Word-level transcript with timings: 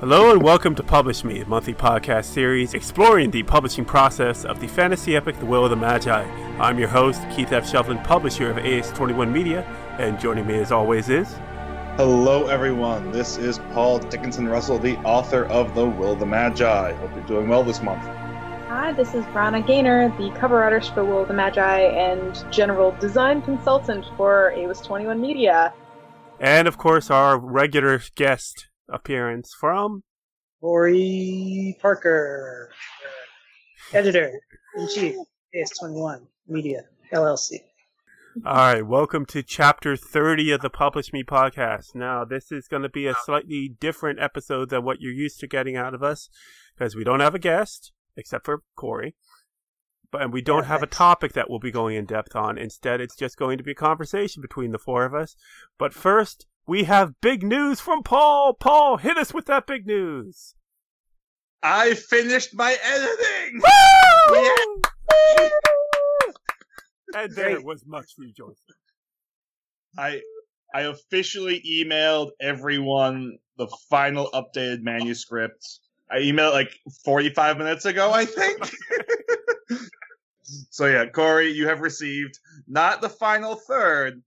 Hello 0.00 0.30
and 0.30 0.42
welcome 0.42 0.74
to 0.74 0.82
Publish 0.82 1.24
Me, 1.24 1.40
a 1.40 1.46
monthly 1.46 1.72
podcast 1.72 2.26
series 2.26 2.74
exploring 2.74 3.30
the 3.30 3.42
publishing 3.44 3.86
process 3.86 4.44
of 4.44 4.60
the 4.60 4.68
fantasy 4.68 5.16
epic 5.16 5.38
The 5.38 5.46
Will 5.46 5.64
of 5.64 5.70
the 5.70 5.76
Magi. 5.76 6.22
I'm 6.58 6.78
your 6.78 6.88
host, 6.88 7.22
Keith 7.34 7.50
F. 7.50 7.66
Shelton, 7.66 7.98
publisher 8.00 8.50
of 8.50 8.58
AS21 8.58 9.32
Media, 9.32 9.62
and 9.98 10.20
joining 10.20 10.46
me 10.46 10.58
as 10.58 10.70
always 10.70 11.08
is. 11.08 11.32
Hello, 11.96 12.46
everyone. 12.48 13.10
This 13.10 13.38
is 13.38 13.58
Paul 13.72 14.00
Dickinson 14.00 14.48
Russell, 14.48 14.78
the 14.78 14.98
author 14.98 15.46
of 15.46 15.74
The 15.74 15.86
Will 15.86 16.12
of 16.12 16.20
the 16.20 16.26
Magi. 16.26 16.92
Hope 16.92 17.14
you're 17.14 17.24
doing 17.24 17.48
well 17.48 17.64
this 17.64 17.80
month. 17.80 18.17
Hi, 18.88 18.94
this 18.94 19.14
is 19.14 19.26
Rana 19.34 19.60
Gaynor, 19.60 20.16
the 20.16 20.30
cover 20.40 20.62
artist 20.62 20.94
for 20.94 21.04
Will 21.04 21.20
of 21.20 21.28
the 21.28 21.34
Magi 21.34 21.78
and 21.78 22.42
general 22.50 22.92
design 22.92 23.42
consultant 23.42 24.06
for 24.16 24.54
AWS21 24.56 25.20
Media. 25.20 25.74
And 26.40 26.66
of 26.66 26.78
course, 26.78 27.10
our 27.10 27.38
regular 27.38 28.00
guest 28.14 28.68
appearance 28.88 29.52
from 29.52 30.04
Corey 30.62 31.76
Parker, 31.82 32.70
editor 33.92 34.40
in 34.78 34.88
chief, 34.88 35.16
AS21 35.54 36.22
Media 36.46 36.84
LLC. 37.12 37.58
All 38.46 38.54
right, 38.54 38.86
welcome 38.86 39.26
to 39.26 39.42
chapter 39.42 39.98
30 39.98 40.52
of 40.52 40.62
the 40.62 40.70
Publish 40.70 41.12
Me 41.12 41.22
podcast. 41.22 41.94
Now, 41.94 42.24
this 42.24 42.50
is 42.50 42.68
going 42.68 42.84
to 42.84 42.88
be 42.88 43.06
a 43.06 43.14
slightly 43.26 43.68
different 43.68 44.18
episode 44.18 44.70
than 44.70 44.82
what 44.82 45.02
you're 45.02 45.12
used 45.12 45.40
to 45.40 45.46
getting 45.46 45.76
out 45.76 45.92
of 45.92 46.02
us 46.02 46.30
because 46.74 46.96
we 46.96 47.04
don't 47.04 47.20
have 47.20 47.34
a 47.34 47.38
guest 47.38 47.92
except 48.18 48.44
for 48.44 48.62
Corey. 48.76 49.14
But 50.10 50.22
and 50.22 50.32
we 50.32 50.42
don't 50.42 50.64
Yeah, 50.64 50.68
have 50.68 50.82
a 50.82 50.86
topic 50.86 51.32
that 51.34 51.48
we'll 51.48 51.58
be 51.58 51.70
going 51.70 51.96
in 51.96 52.04
depth 52.04 52.34
on. 52.34 52.58
Instead, 52.58 53.00
it's 53.00 53.16
just 53.16 53.36
going 53.36 53.58
to 53.58 53.64
be 53.64 53.72
a 53.72 53.74
conversation 53.76 54.42
between 54.42 54.72
the 54.72 54.78
four 54.78 55.04
of 55.04 55.14
us. 55.14 55.36
But 55.78 55.94
first, 55.94 56.46
we 56.66 56.84
have 56.84 57.20
big 57.20 57.42
news 57.42 57.80
from 57.80 58.02
Paul. 58.02 58.54
Paul, 58.54 58.96
hit 58.98 59.16
us 59.16 59.32
with 59.32 59.46
that 59.46 59.66
big 59.66 59.86
news. 59.86 60.54
I 61.62 61.94
finished 61.94 62.54
my 62.54 62.76
editing! 62.82 63.60
Woo! 64.30 64.82
And 67.14 67.32
there 67.34 67.62
was 67.62 67.84
much 67.86 68.12
rejoicing. 68.18 68.54
I 69.96 70.20
I 70.74 70.82
officially 70.82 71.62
emailed 71.66 72.30
everyone 72.40 73.38
the 73.56 73.66
final 73.88 74.28
updated 74.34 74.82
manuscript. 74.82 75.80
I 76.10 76.18
emailed 76.20 76.52
like 76.52 76.78
45 77.04 77.58
minutes 77.58 77.84
ago, 77.84 78.10
I 78.12 78.24
think. 78.24 78.70
so 80.70 80.86
yeah, 80.86 81.06
Corey, 81.06 81.50
you 81.52 81.68
have 81.68 81.80
received 81.80 82.38
not 82.66 83.00
the 83.00 83.08
final 83.08 83.54
third, 83.56 84.22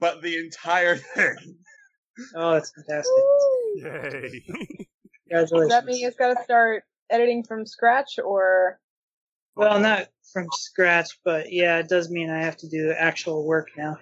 but 0.00 0.22
the 0.22 0.38
entire 0.38 0.96
thing. 0.96 1.56
Oh, 2.36 2.52
that's 2.52 2.70
fantastic. 2.72 3.12
Yay. 3.76 4.44
Congratulations. 5.28 5.50
Does 5.50 5.68
that 5.70 5.84
mean 5.86 6.06
it's 6.06 6.16
got 6.16 6.36
to 6.36 6.42
start 6.44 6.84
editing 7.10 7.42
from 7.42 7.66
scratch, 7.66 8.18
or 8.22 8.78
well, 9.56 9.80
not 9.80 10.08
from 10.32 10.46
scratch, 10.52 11.18
but 11.24 11.50
yeah, 11.52 11.78
it 11.78 11.88
does 11.88 12.10
mean 12.10 12.30
I 12.30 12.42
have 12.42 12.56
to 12.58 12.68
do 12.68 12.92
actual 12.92 13.44
work 13.46 13.68
now 13.76 13.98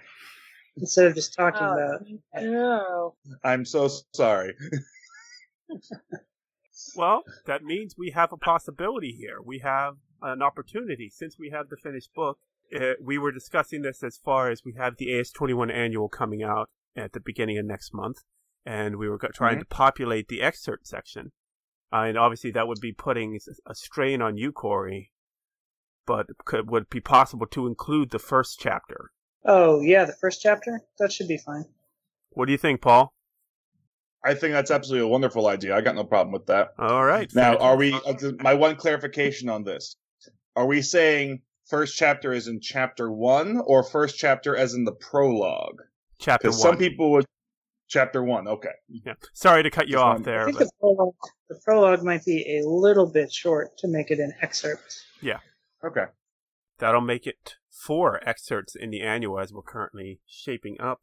instead 0.76 1.06
of 1.06 1.14
just 1.14 1.34
talking 1.34 1.62
Oh. 1.62 1.72
about. 1.72 2.06
no? 2.42 3.14
I'm 3.44 3.64
so 3.64 3.88
sorry. 4.14 4.54
Well, 6.96 7.22
that 7.46 7.62
means 7.62 7.94
we 7.96 8.10
have 8.10 8.32
a 8.32 8.36
possibility 8.36 9.12
here. 9.12 9.40
We 9.42 9.58
have 9.60 9.94
an 10.20 10.42
opportunity. 10.42 11.10
Since 11.10 11.38
we 11.38 11.50
have 11.50 11.68
the 11.68 11.76
finished 11.76 12.14
book, 12.14 12.38
uh, 12.74 12.94
we 13.00 13.18
were 13.18 13.32
discussing 13.32 13.82
this 13.82 14.02
as 14.02 14.18
far 14.18 14.50
as 14.50 14.62
we 14.64 14.74
have 14.74 14.96
the 14.96 15.08
AS21 15.08 15.72
annual 15.72 16.08
coming 16.08 16.42
out 16.42 16.70
at 16.96 17.12
the 17.12 17.20
beginning 17.20 17.58
of 17.58 17.66
next 17.66 17.92
month, 17.92 18.18
and 18.64 18.96
we 18.96 19.08
were 19.08 19.18
go- 19.18 19.28
trying 19.34 19.58
to 19.58 19.64
populate 19.64 20.28
the 20.28 20.42
excerpt 20.42 20.86
section. 20.86 21.32
Uh, 21.92 22.04
and 22.06 22.16
obviously, 22.16 22.50
that 22.50 22.66
would 22.66 22.80
be 22.80 22.92
putting 22.92 23.38
a 23.66 23.74
strain 23.74 24.22
on 24.22 24.36
you, 24.38 24.52
Corey. 24.52 25.12
But 26.06 26.26
could, 26.44 26.70
would 26.70 26.84
it 26.84 26.90
be 26.90 27.00
possible 27.00 27.46
to 27.48 27.66
include 27.66 28.10
the 28.10 28.18
first 28.18 28.58
chapter? 28.58 29.10
Oh, 29.44 29.80
yeah, 29.80 30.04
the 30.04 30.12
first 30.14 30.40
chapter? 30.40 30.80
That 30.98 31.12
should 31.12 31.28
be 31.28 31.36
fine. 31.36 31.64
What 32.30 32.46
do 32.46 32.52
you 32.52 32.58
think, 32.58 32.80
Paul? 32.80 33.12
I 34.24 34.34
think 34.34 34.52
that's 34.52 34.70
absolutely 34.70 35.04
a 35.06 35.08
wonderful 35.10 35.46
idea. 35.48 35.76
I 35.76 35.80
got 35.80 35.94
no 35.96 36.04
problem 36.04 36.32
with 36.32 36.46
that. 36.46 36.74
All 36.78 37.04
right. 37.04 37.32
Now, 37.34 37.56
are 37.56 37.76
we? 37.76 37.92
uh, 37.92 38.14
My 38.40 38.54
one 38.54 38.76
clarification 38.76 39.48
on 39.48 39.64
this: 39.64 39.96
Are 40.54 40.66
we 40.66 40.80
saying 40.82 41.42
first 41.66 41.96
chapter 41.96 42.32
is 42.32 42.46
in 42.48 42.60
chapter 42.60 43.10
one, 43.10 43.60
or 43.66 43.82
first 43.82 44.18
chapter 44.18 44.56
as 44.56 44.74
in 44.74 44.84
the 44.84 44.92
prologue? 44.92 45.82
chapter 46.18 46.50
one? 46.50 46.58
some 46.58 46.76
people 46.76 47.10
would 47.12 47.24
chapter 47.88 48.22
one. 48.22 48.46
Okay, 48.46 48.68
Yeah. 48.88 49.14
Sorry 49.34 49.62
to 49.64 49.70
cut 49.70 49.88
you 49.88 49.94
Just 49.94 50.04
off 50.04 50.14
one- 50.16 50.22
there. 50.22 50.42
I 50.42 50.44
think 50.46 50.58
but- 50.58 50.64
the 50.66 50.72
prologue, 50.80 51.14
the 51.48 51.60
prologue 51.64 52.02
might 52.04 52.24
be 52.24 52.58
a 52.58 52.66
little 52.68 53.10
bit 53.10 53.32
short 53.32 53.76
to 53.78 53.88
make 53.88 54.10
it 54.12 54.18
an 54.20 54.32
excerpt. 54.40 55.04
Yeah. 55.20 55.40
Okay. 55.84 56.04
That'll 56.78 57.00
make 57.00 57.26
it 57.26 57.56
four 57.70 58.20
excerpts 58.28 58.74
in 58.76 58.90
the 58.90 59.02
annual 59.02 59.38
as 59.40 59.52
we're 59.52 59.62
currently 59.62 60.20
shaping 60.26 60.80
up. 60.80 61.02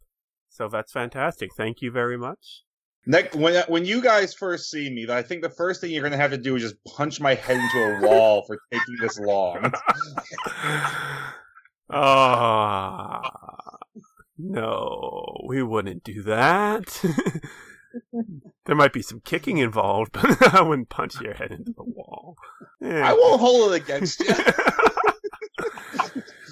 So 0.49 0.67
that's 0.67 0.91
fantastic. 0.91 1.53
Thank 1.55 1.81
you 1.81 1.91
very 1.91 2.17
much. 2.17 2.63
Next, 3.05 3.35
when 3.35 3.63
when 3.67 3.85
you 3.85 4.01
guys 4.01 4.33
first 4.33 4.69
see 4.69 4.89
me, 4.89 5.07
I 5.09 5.21
think 5.21 5.41
the 5.41 5.49
first 5.49 5.81
thing 5.81 5.91
you're 5.91 6.01
going 6.01 6.11
to 6.11 6.17
have 6.17 6.31
to 6.31 6.37
do 6.37 6.55
is 6.55 6.61
just 6.61 6.83
punch 6.85 7.19
my 7.19 7.33
head 7.33 7.57
into 7.57 7.97
a 7.97 8.01
wall 8.07 8.43
for 8.45 8.59
taking 8.71 8.95
this 9.01 9.19
long. 9.19 9.73
Ah, 11.91 13.21
no, 14.37 15.41
we 15.47 15.63
wouldn't 15.63 16.03
do 16.03 16.21
that. 16.21 17.03
there 18.65 18.75
might 18.75 18.93
be 18.93 19.01
some 19.01 19.21
kicking 19.21 19.57
involved, 19.57 20.11
but 20.13 20.53
I 20.53 20.61
wouldn't 20.61 20.89
punch 20.89 21.19
your 21.19 21.33
head 21.33 21.51
into 21.51 21.73
the 21.73 21.83
wall. 21.83 22.35
Yeah. 22.79 23.09
I 23.09 23.13
won't 23.13 23.41
hold 23.41 23.71
it 23.71 23.81
against 23.81 24.19
you. 24.19 24.35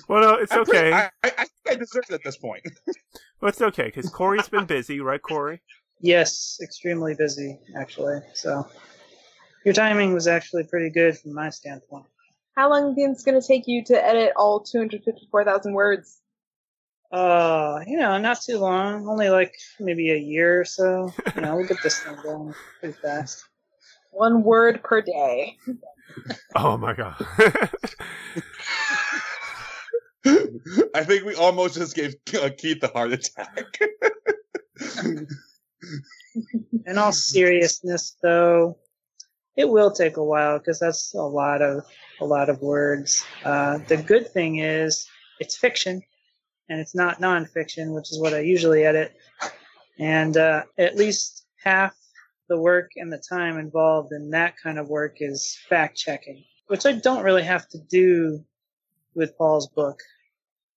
well, 0.10 0.22
no, 0.22 0.34
it's 0.36 0.52
I'm 0.52 0.62
okay. 0.62 0.92
I, 0.92 1.04
I, 1.04 1.10
I 1.24 1.46
think 1.46 1.50
I 1.68 1.76
deserve 1.76 2.06
it 2.10 2.16
at 2.16 2.24
this 2.24 2.38
point. 2.38 2.64
Well, 3.40 3.50
it's 3.50 3.62
okay 3.62 3.86
because 3.86 4.10
Corey's 4.10 4.50
been 4.50 4.66
busy, 4.66 5.00
right, 5.00 5.22
Corey? 5.22 5.62
Yes, 6.00 6.60
extremely 6.62 7.16
busy, 7.16 7.60
actually. 7.76 8.22
So 8.34 8.68
your 9.66 9.74
timing 9.74 10.14
was 10.14 10.28
actually 10.28 10.64
pretty 10.64 10.90
good 10.90 11.18
from 11.18 11.34
my 11.34 11.50
standpoint. 11.50 12.06
How 12.56 12.70
long 12.70 12.98
is 13.00 13.22
it 13.22 13.26
going 13.26 13.40
to 13.40 13.48
take 13.48 13.68
you 13.68 13.84
to 13.86 14.06
edit 14.06 14.34
all 14.36 14.60
254,000 14.62 15.74
words? 15.74 16.22
Uh, 17.12 17.82
you 17.88 17.98
know, 17.98 18.18
not 18.18 18.42
too 18.42 18.58
long. 18.58 19.08
Only 19.08 19.30
like 19.30 19.56
maybe 19.80 20.12
a 20.12 20.18
year 20.18 20.62
or 20.62 20.66
so. 20.66 21.14
You 21.36 21.42
know, 21.42 21.56
we'll 21.56 21.68
get 21.68 21.82
this 21.84 22.00
thing 22.00 22.18
going 22.24 22.54
pretty 22.80 22.98
fast. 23.02 23.46
One 24.12 24.44
word 24.44 24.84
per 24.84 25.02
day. 25.02 25.58
Oh 26.56 26.78
my 26.78 26.94
god. 26.94 27.16
I 30.96 31.04
think 31.04 31.26
we 31.26 31.36
almost 31.36 31.76
just 31.76 31.96
gave 31.96 32.16
uh, 32.42 32.50
Keith 32.58 32.84
a 32.84 32.88
heart 32.88 33.14
attack. 33.14 33.80
In 36.86 36.98
all 36.98 37.12
seriousness, 37.12 38.16
though, 38.22 38.78
it 39.56 39.68
will 39.68 39.92
take 39.92 40.18
a 40.18 40.24
while 40.24 40.60
because 40.60 40.80
that's 40.80 41.14
a 41.14 41.22
lot 41.22 41.62
of 41.62 41.84
a 42.22 42.26
lot 42.26 42.50
of 42.50 42.62
words. 42.62 43.26
Uh, 43.44 43.80
the 43.88 43.98
good 43.98 44.32
thing 44.32 44.60
is 44.60 45.08
it's 45.40 45.58
fiction, 45.58 46.02
and 46.70 46.80
it's 46.80 46.96
not 46.96 47.20
nonfiction, 47.20 47.94
which 47.94 48.12
is 48.12 48.20
what 48.20 48.34
I 48.34 48.40
usually 48.40 48.86
edit. 48.86 49.16
And 50.00 50.38
uh, 50.38 50.64
at 50.78 50.96
least 50.96 51.46
half 51.64 51.96
the 52.50 52.60
work 52.60 52.92
and 52.96 53.12
the 53.12 53.22
time 53.30 53.58
involved 53.58 54.14
in 54.14 54.30
that 54.30 54.56
kind 54.62 54.78
of 54.78 54.88
work 54.88 55.18
is 55.20 55.58
fact 55.68 55.98
checking, 55.98 56.44
which 56.68 56.86
I 56.86 56.94
don't 56.94 57.24
really 57.24 57.44
have 57.44 57.68
to 57.70 57.80
do 57.90 58.44
with 59.16 59.38
Paul's 59.38 59.68
book. 59.68 60.00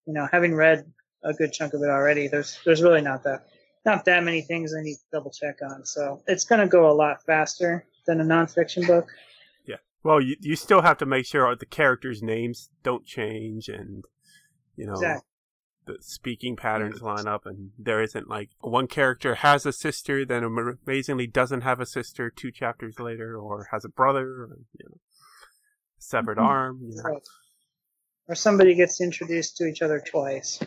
You 0.06 0.14
know, 0.14 0.26
having 0.31 0.55
read 0.55 0.85
a 1.23 1.35
good 1.35 1.53
chunk 1.53 1.75
of 1.75 1.82
it 1.82 1.91
already, 1.91 2.29
there's 2.29 2.58
there's 2.64 2.82
really 2.82 3.03
not 3.03 3.25
that 3.25 3.46
not 3.85 4.05
that 4.05 4.25
many 4.25 4.43
things 4.43 4.75
I 4.79 4.82
need 4.82 4.94
to 4.97 5.05
double 5.12 5.31
check 5.31 5.56
on. 5.62 5.85
So 5.85 6.23
it's 6.27 6.44
going 6.44 6.61
to 6.61 6.67
go 6.67 6.91
a 6.91 6.93
lot 6.93 7.25
faster 7.25 7.85
than 8.06 8.21
a 8.21 8.25
nonfiction 8.25 8.87
book. 8.87 9.09
Yeah. 9.67 9.77
Well, 10.03 10.21
you 10.21 10.37
you 10.41 10.56
still 10.56 10.82
have 10.82 10.99
to 10.99 11.06
make 11.06 11.27
sure 11.27 11.55
the 11.56 11.67
characters' 11.67 12.23
names 12.23 12.71
don't 12.82 13.06
change 13.06 13.69
and 13.69 14.05
you 14.77 14.87
know 14.87 14.93
Exactly. 14.93 15.27
the 15.87 15.97
speaking 16.00 16.56
patterns 16.56 17.03
line 17.03 17.27
up 17.27 17.47
and 17.47 17.71
there 17.79 18.03
isn't 18.03 18.29
like 18.29 18.50
one 18.61 18.87
character 18.87 19.35
has 19.37 19.67
a 19.67 19.73
sister 19.73 20.25
then 20.25 20.44
amazingly 20.44 21.27
doesn't 21.27 21.62
have 21.62 21.81
a 21.81 21.87
sister 21.87 22.31
two 22.31 22.50
chapters 22.53 22.99
later 23.00 23.37
or 23.37 23.69
has 23.73 23.85
a 23.85 23.88
brother 23.88 24.27
or, 24.27 24.59
you 24.79 24.87
know 24.88 24.99
severed 25.99 26.38
Mhm. 26.38 26.43
arm 26.44 26.79
you 26.82 26.97
know. 26.97 27.03
Right. 27.03 27.23
Or 28.29 28.35
somebody 28.35 28.75
gets 28.75 29.00
introduced 29.00 29.56
to 29.56 29.65
each 29.65 29.82
other 29.82 30.00
twice. 30.00 30.61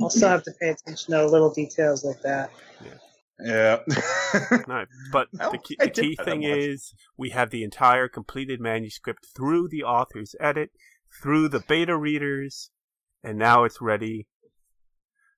I'll 0.00 0.10
still 0.10 0.28
have 0.28 0.42
to 0.44 0.52
pay 0.60 0.70
attention 0.70 1.14
to 1.14 1.26
little 1.26 1.52
details 1.52 2.04
like 2.04 2.20
that. 2.22 2.50
yeah. 3.40 3.78
No, 4.68 4.84
but 5.12 5.28
Well, 5.32 5.52
the 5.52 5.58
key, 5.58 5.76
the 5.78 5.90
key 5.90 6.16
thing 6.24 6.42
is 6.42 6.92
we 7.16 7.30
have 7.30 7.50
the 7.50 7.62
entire 7.64 8.08
completed 8.08 8.60
manuscript 8.60 9.26
through 9.34 9.68
the 9.68 9.82
author's 9.84 10.34
edit. 10.40 10.70
through 11.22 11.48
the 11.48 11.60
beta 11.60 11.96
readers, 11.96 12.70
and 13.24 13.38
now 13.38 13.64
it's 13.64 13.80
ready 13.80 14.26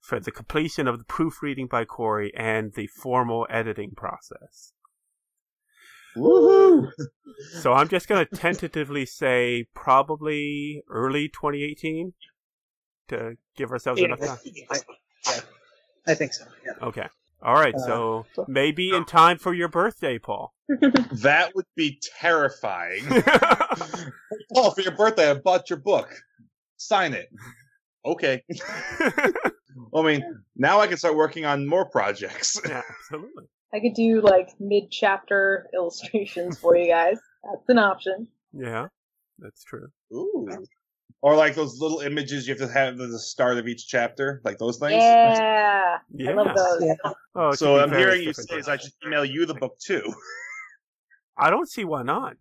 for 0.01 0.19
the 0.19 0.31
completion 0.33 0.89
of 0.89 0.99
the 0.99 1.05
proofreading 1.05 1.69
by 1.69 1.85
Corey 1.85 2.33
and 2.37 2.73
the 2.75 2.87
formal 2.89 3.47
editing 3.51 3.93
process. 3.97 4.73
Woohoo! 6.17 6.91
So 7.61 7.73
I'm 7.73 7.89
just 7.89 8.09
going 8.09 8.27
to 8.27 8.37
tentatively 8.37 9.07
say 9.07 9.67
probably 9.75 10.83
early 10.91 11.29
2018 11.29 12.15
to 13.11 13.37
give 13.57 13.71
ourselves 13.71 14.01
Yeah, 14.01 14.07
enough 14.07 14.21
time. 14.21 14.39
I, 14.71 14.79
yeah, 15.27 15.41
I 16.07 16.15
think 16.15 16.33
so. 16.33 16.45
Yeah. 16.65 16.73
Okay. 16.87 17.07
All 17.43 17.55
right. 17.55 17.75
Uh, 17.75 17.79
so 17.79 18.27
so- 18.35 18.45
maybe 18.49 18.95
in 18.95 19.05
time 19.05 19.39
for 19.39 19.55
your 19.55 19.69
birthday, 19.69 20.19
Paul. 20.19 20.55
That 21.12 21.55
would 21.55 21.67
be 21.77 22.01
terrifying. 22.21 23.03
oh, 24.55 24.71
for 24.71 24.81
your 24.81 24.93
birthday, 24.97 25.31
I 25.31 25.35
bought 25.35 25.69
your 25.69 25.79
book. 25.81 26.09
Sign 26.77 27.12
it. 27.12 27.29
Okay. 28.05 28.43
I 29.95 30.03
mean, 30.03 30.23
now 30.56 30.81
I 30.81 30.87
can 30.87 30.97
start 30.97 31.17
working 31.17 31.45
on 31.45 31.67
more 31.67 31.85
projects. 31.85 32.61
yeah, 32.67 32.83
absolutely. 32.89 33.45
I 33.75 33.81
could 33.81 33.95
do 33.95 34.21
like 34.21 34.51
mid 34.59 34.91
chapter 34.91 35.69
illustrations 35.75 36.59
for 36.59 36.77
you 36.77 36.89
guys. 36.89 37.19
That's 37.45 37.69
an 37.69 37.79
option. 37.79 38.29
Yeah, 38.53 38.89
that's 39.39 39.65
true. 39.65 39.89
Ooh. 40.13 40.49
Or 41.22 41.37
like 41.37 41.55
those 41.55 41.78
little 41.78 42.00
images 42.00 42.49
you 42.49 42.55
have 42.55 42.67
to 42.67 42.72
have 42.72 42.99
at 42.99 43.11
the 43.11 43.19
start 43.19 43.58
of 43.58 43.69
each 43.69 43.87
chapter, 43.88 44.40
like 44.44 44.56
those 44.58 44.78
things. 44.78 44.94
Yeah, 45.02 45.99
Yeah. 46.14 46.31
I 46.31 46.34
love 46.34 46.56
those. 46.56 46.82
Yeah. 46.82 47.12
Oh, 47.34 47.52
So 47.52 47.78
I'm 47.78 47.90
hearing 47.93 48.22
you 48.22 48.32
say 48.32 48.56
is. 48.56 48.69
I 48.69 48.78
should 48.78 48.93
email 49.06 49.25
you 49.25 49.44
the 49.44 49.55
book 49.55 49.78
too. 49.78 50.02
I 51.37 51.50
don't 51.50 51.69
see 51.69 51.84
why 51.84 52.02
not. 52.02 52.37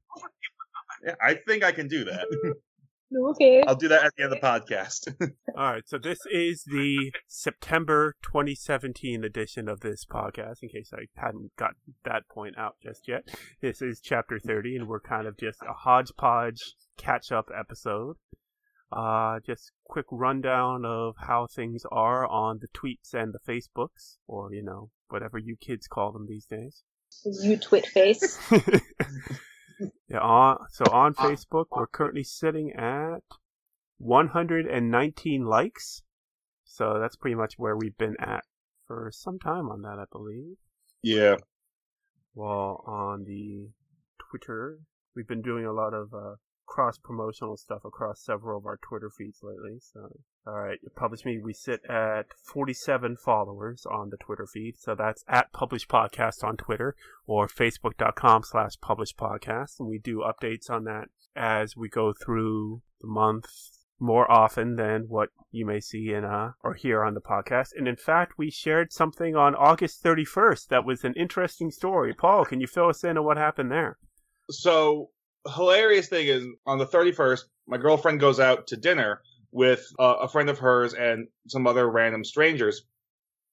Yeah, 1.06 1.16
I 1.22 1.36
think 1.48 1.64
I 1.64 1.72
can 1.72 1.88
do 1.88 2.06
that. 2.06 2.26
Okay. 3.32 3.64
I'll 3.66 3.76
do 3.76 3.88
that 3.88 4.04
at 4.04 4.12
the 4.16 4.24
end 4.24 4.34
of 4.34 4.40
the 4.40 4.46
podcast. 4.46 5.12
All 5.58 5.74
right, 5.74 5.88
so 5.88 5.98
this 5.98 6.20
is 6.32 6.64
the 6.68 7.12
September 7.28 8.16
2017 8.22 9.24
edition 9.24 9.68
of 9.68 9.80
this 9.80 10.06
podcast, 10.06 10.58
in 10.62 10.70
case 10.70 10.92
I 10.94 11.06
hadn't 11.20 11.56
gotten 11.58 11.78
that 12.06 12.28
point 12.32 12.56
out 12.58 12.76
just 12.84 13.08
yet. 13.08 13.24
This 13.62 13.82
is 13.82 14.00
chapter 14.00 14.40
30, 14.40 14.76
and 14.76 14.88
we're 14.88 15.00
kind 15.00 15.26
of 15.26 15.38
just 15.40 15.60
a 15.64 15.74
hodgepodge 15.74 16.76
catch 16.98 17.32
up 17.32 17.50
episode. 17.58 18.18
Uh, 18.92 19.40
just 19.46 19.72
quick 19.84 20.06
rundown 20.12 20.84
of 20.84 21.16
how 21.20 21.46
things 21.46 21.84
are 21.92 22.26
on 22.26 22.60
the 22.60 22.68
tweets 22.70 23.14
and 23.14 23.34
the 23.34 23.40
Facebooks, 23.40 24.18
or, 24.28 24.54
you 24.54 24.64
know, 24.64 24.90
whatever 25.10 25.38
you 25.38 25.56
kids 25.60 25.88
call 25.88 26.12
them 26.12 26.26
these 26.28 26.46
days. 26.46 26.84
You 27.24 27.58
twit 27.58 27.86
face. 27.88 28.40
yeah, 30.10 30.20
on, 30.20 30.58
so 30.72 30.86
on 30.92 31.14
Facebook, 31.14 31.66
we're 31.72 31.88
currently 31.88 32.24
sitting 32.24 32.72
at 32.74 33.24
119 34.00 35.46
likes. 35.46 36.02
So 36.66 37.00
that's 37.00 37.16
pretty 37.16 37.36
much 37.36 37.56
where 37.58 37.76
we've 37.76 37.98
been 37.98 38.16
at 38.20 38.44
for 38.88 39.12
some 39.14 39.38
time 39.38 39.70
on 39.70 39.82
that, 39.84 40.00
I 40.00 40.06
believe. 40.12 40.58
yeah. 41.04 41.36
While 42.34 42.84
on 42.88 43.26
the 43.26 43.70
Twitter, 44.30 44.80
we've 45.16 45.28
been 45.28 45.42
doing 45.42 45.66
a 45.66 45.74
lot 45.74 45.94
of 45.94 46.14
uh, 46.14 46.36
cross 46.70 46.98
promotional 46.98 47.58
stuff 47.58 47.84
across 47.84 48.24
several 48.24 48.60
of 48.60 48.66
our 48.66 48.78
Twitter 48.78 49.10
feeds 49.10 49.40
lately. 49.42 49.80
So, 49.80 50.20
all 50.46 50.60
right, 50.60 50.78
Publish 50.96 51.26
Me, 51.26 51.40
we 51.44 51.52
sit 51.52 51.82
at 51.90 52.28
47 52.54 53.18
followers 53.18 53.86
on 53.90 54.12
the 54.12 54.18
Twitter 54.18 54.48
feed. 54.48 54.76
So 54.78 54.96
that's 54.96 55.26
at 55.28 55.52
Publish 55.52 55.88
Podcast 55.88 56.44
on 56.44 56.56
Twitter 56.58 56.96
or 57.26 57.48
facebook.com 57.48 58.44
slash 58.44 58.74
Publish 58.82 59.16
Podcast. 59.16 59.80
And 59.80 59.90
we 59.90 59.98
do 59.98 60.24
updates 60.24 60.70
on 60.70 60.84
that 60.86 61.10
as 61.36 61.76
we 61.76 61.90
go 61.90 62.14
through 62.14 62.82
the 63.02 63.08
month 63.08 63.48
more 64.00 64.32
often 64.32 64.76
than 64.76 65.06
what 65.10 65.30
you 65.52 65.66
may 65.66 65.80
see 65.80 66.14
in 66.14 66.24
uh 66.24 66.52
or 66.64 66.74
hear 66.74 67.04
on 67.04 67.16
the 67.16 67.22
podcast. 67.22 67.70
And 67.76 67.88
in 67.88 67.98
fact, 67.98 68.38
we 68.38 68.50
shared 68.50 68.94
something 68.94 69.36
on 69.36 69.56
August 69.56 70.04
31st 70.04 70.68
that 70.68 70.86
was 70.86 71.04
an 71.04 71.16
interesting 71.16 71.70
story. 71.70 72.14
Paul, 72.14 72.46
can 72.46 72.62
you 72.62 72.68
fill 72.68 72.88
us 72.88 73.04
in 73.04 73.18
on 73.18 73.26
what 73.26 73.38
happened 73.38 73.72
there? 73.72 73.98
So 74.50 75.10
hilarious 75.50 76.08
thing 76.08 76.28
is 76.28 76.46
on 76.66 76.78
the 76.78 76.86
31st, 76.86 77.44
my 77.68 77.78
girlfriend 77.78 78.20
goes 78.20 78.40
out 78.40 78.68
to 78.68 78.78
dinner 78.78 79.22
with 79.52 79.86
uh, 80.00 80.18
a 80.22 80.28
friend 80.28 80.50
of 80.50 80.60
hers 80.60 80.94
and 80.94 81.28
some 81.48 81.68
other 81.68 81.90
random 81.90 82.24
strangers. 82.24 82.84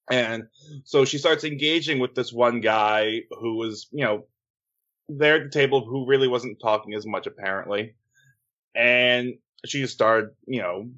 And 0.09 0.47
so 0.83 1.05
she 1.05 1.17
starts 1.17 1.43
engaging 1.43 1.99
with 1.99 2.15
this 2.15 2.31
one 2.31 2.61
guy 2.61 3.23
who 3.31 3.55
was, 3.55 3.87
you 3.91 4.05
know, 4.05 4.25
there 5.09 5.35
at 5.35 5.43
the 5.43 5.49
table 5.49 5.85
who 5.85 6.07
really 6.07 6.27
wasn't 6.27 6.59
talking 6.59 6.93
as 6.93 7.05
much 7.05 7.27
apparently. 7.27 7.95
And 8.75 9.35
she 9.65 9.85
started, 9.87 10.31
you 10.45 10.61
know, 10.61 10.89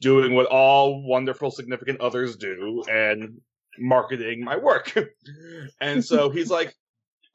doing 0.00 0.34
what 0.34 0.46
all 0.46 1.02
wonderful 1.02 1.50
significant 1.50 2.00
others 2.00 2.36
do 2.36 2.82
and 2.90 3.40
marketing 3.78 4.42
my 4.44 4.56
work. 4.56 4.94
and 5.80 6.04
so 6.04 6.30
he's 6.30 6.50
like, 6.50 6.74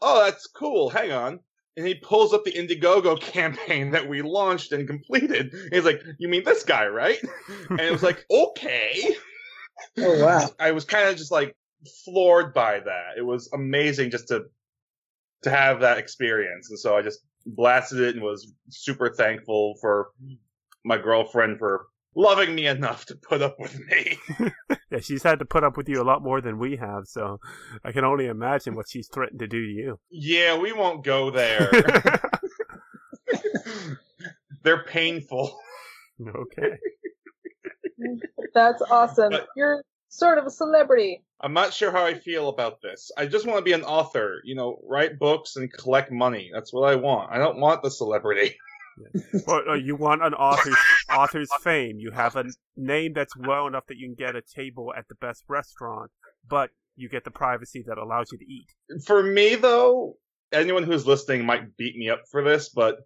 Oh, 0.02 0.24
that's 0.24 0.48
cool. 0.48 0.90
Hang 0.90 1.12
on 1.12 1.40
and 1.78 1.86
he 1.86 1.96
pulls 1.96 2.34
up 2.34 2.44
the 2.44 2.52
Indiegogo 2.52 3.20
campaign 3.20 3.92
that 3.92 4.08
we 4.08 4.22
launched 4.22 4.72
and 4.72 4.88
completed. 4.88 5.54
He's 5.72 5.86
like, 5.86 6.02
"You 6.18 6.28
mean 6.28 6.44
this 6.44 6.64
guy, 6.64 6.88
right?" 6.88 7.22
And 7.70 7.82
it 7.82 7.92
was 7.92 8.04
like, 8.04 8.26
"Okay." 8.32 9.16
Oh 9.98 10.24
wow. 10.24 10.50
I 10.60 10.72
was 10.72 10.86
kind 10.86 11.10
of 11.10 11.18
just 11.18 11.32
like 11.32 11.56
floored 12.04 12.54
by 12.54 12.80
that. 12.80 13.18
It 13.18 13.26
was 13.26 13.50
amazing 13.54 14.12
just 14.12 14.28
to 14.30 14.46
to 15.44 15.50
have 15.50 15.82
that 15.82 15.98
experience, 15.98 16.70
and 16.70 16.80
so 16.80 16.98
I 16.98 17.02
just 17.02 17.20
blasted 17.46 18.00
it 18.00 18.16
and 18.16 18.24
was 18.24 18.54
super 18.70 19.10
thankful 19.10 19.76
for 19.80 20.10
my 20.84 20.98
girlfriend 20.98 21.60
for 21.60 21.88
loving 22.16 22.56
me 22.56 22.68
enough 22.68 23.06
to 23.08 23.16
put 23.16 23.42
up 23.42 23.58
with 23.60 23.78
me. 23.88 24.18
Yeah, 24.92 25.00
she's 25.02 25.24
had 25.24 25.40
to 25.40 25.46
put 25.46 25.64
up 25.64 25.76
with 25.78 25.90
you 25.90 26.02
a 26.02 26.06
lot 26.06 26.22
more 26.24 26.40
than 26.42 26.58
we 26.60 26.78
have, 26.78 27.04
so 27.06 27.40
I 27.84 27.92
can 27.92 28.06
only 28.06 28.28
imagine 28.28 28.76
what 28.76 28.86
she's 28.90 29.08
threatened 29.10 29.40
to 29.40 29.48
do 29.48 29.66
to 29.66 29.72
you. 29.72 30.00
yeah, 30.10 30.58
we 30.58 30.72
won't 30.72 31.04
go 31.04 31.32
there. 31.32 31.70
They're 34.64 34.84
painful. 34.84 35.60
okay. 36.28 36.78
That's 38.54 38.82
awesome. 38.90 39.32
But- 39.32 39.48
You're 39.56 39.84
sort 40.10 40.38
of 40.38 40.46
a 40.46 40.50
celebrity. 40.52 41.24
I'm 41.42 41.54
not 41.54 41.74
sure 41.74 41.92
how 41.92 42.06
I 42.06 42.14
feel 42.14 42.48
about 42.50 42.82
this. 42.82 43.12
I 43.18 43.26
just 43.26 43.46
want 43.46 43.58
to 43.60 43.64
be 43.64 43.74
an 43.74 43.84
author, 43.84 44.40
you 44.46 44.56
know, 44.56 44.80
write 44.88 45.20
books 45.20 45.58
and 45.58 45.72
collect 45.72 46.12
money. 46.12 46.50
That's 46.54 46.72
what 46.72 46.90
I 46.90 46.96
want. 46.96 47.32
I 47.32 47.38
don't 47.38 47.60
want 47.60 47.84
the 47.84 47.92
celebrity. 47.92 48.56
Well, 49.48 49.62
uh, 49.70 49.74
you 49.74 49.96
want 49.96 50.24
an 50.24 50.34
author's 50.34 50.78
author's 51.10 51.50
fame. 51.64 51.98
You 52.00 52.12
have 52.12 52.36
a 52.36 52.46
name 52.76 53.14
that's 53.14 53.36
well 53.36 53.68
enough 53.68 53.86
that 53.88 53.98
you 53.98 54.08
can 54.08 54.16
get 54.16 54.36
a 54.36 54.42
table 54.42 54.94
at 54.96 55.08
the 55.08 55.16
best 55.16 55.44
restaurant, 55.48 56.12
but 56.48 56.70
you 56.96 57.10
get 57.10 57.24
the 57.24 57.32
privacy 57.32 57.84
that 57.88 57.98
allows 57.98 58.32
you 58.32 58.38
to 58.38 58.46
eat. 58.46 58.68
For 59.06 59.22
me, 59.22 59.56
though, 59.56 60.18
anyone 60.52 60.84
who's 60.84 61.06
listening 61.06 61.46
might 61.46 61.76
beat 61.78 61.98
me 61.98 62.10
up 62.10 62.22
for 62.32 62.44
this, 62.44 62.70
but 62.70 63.00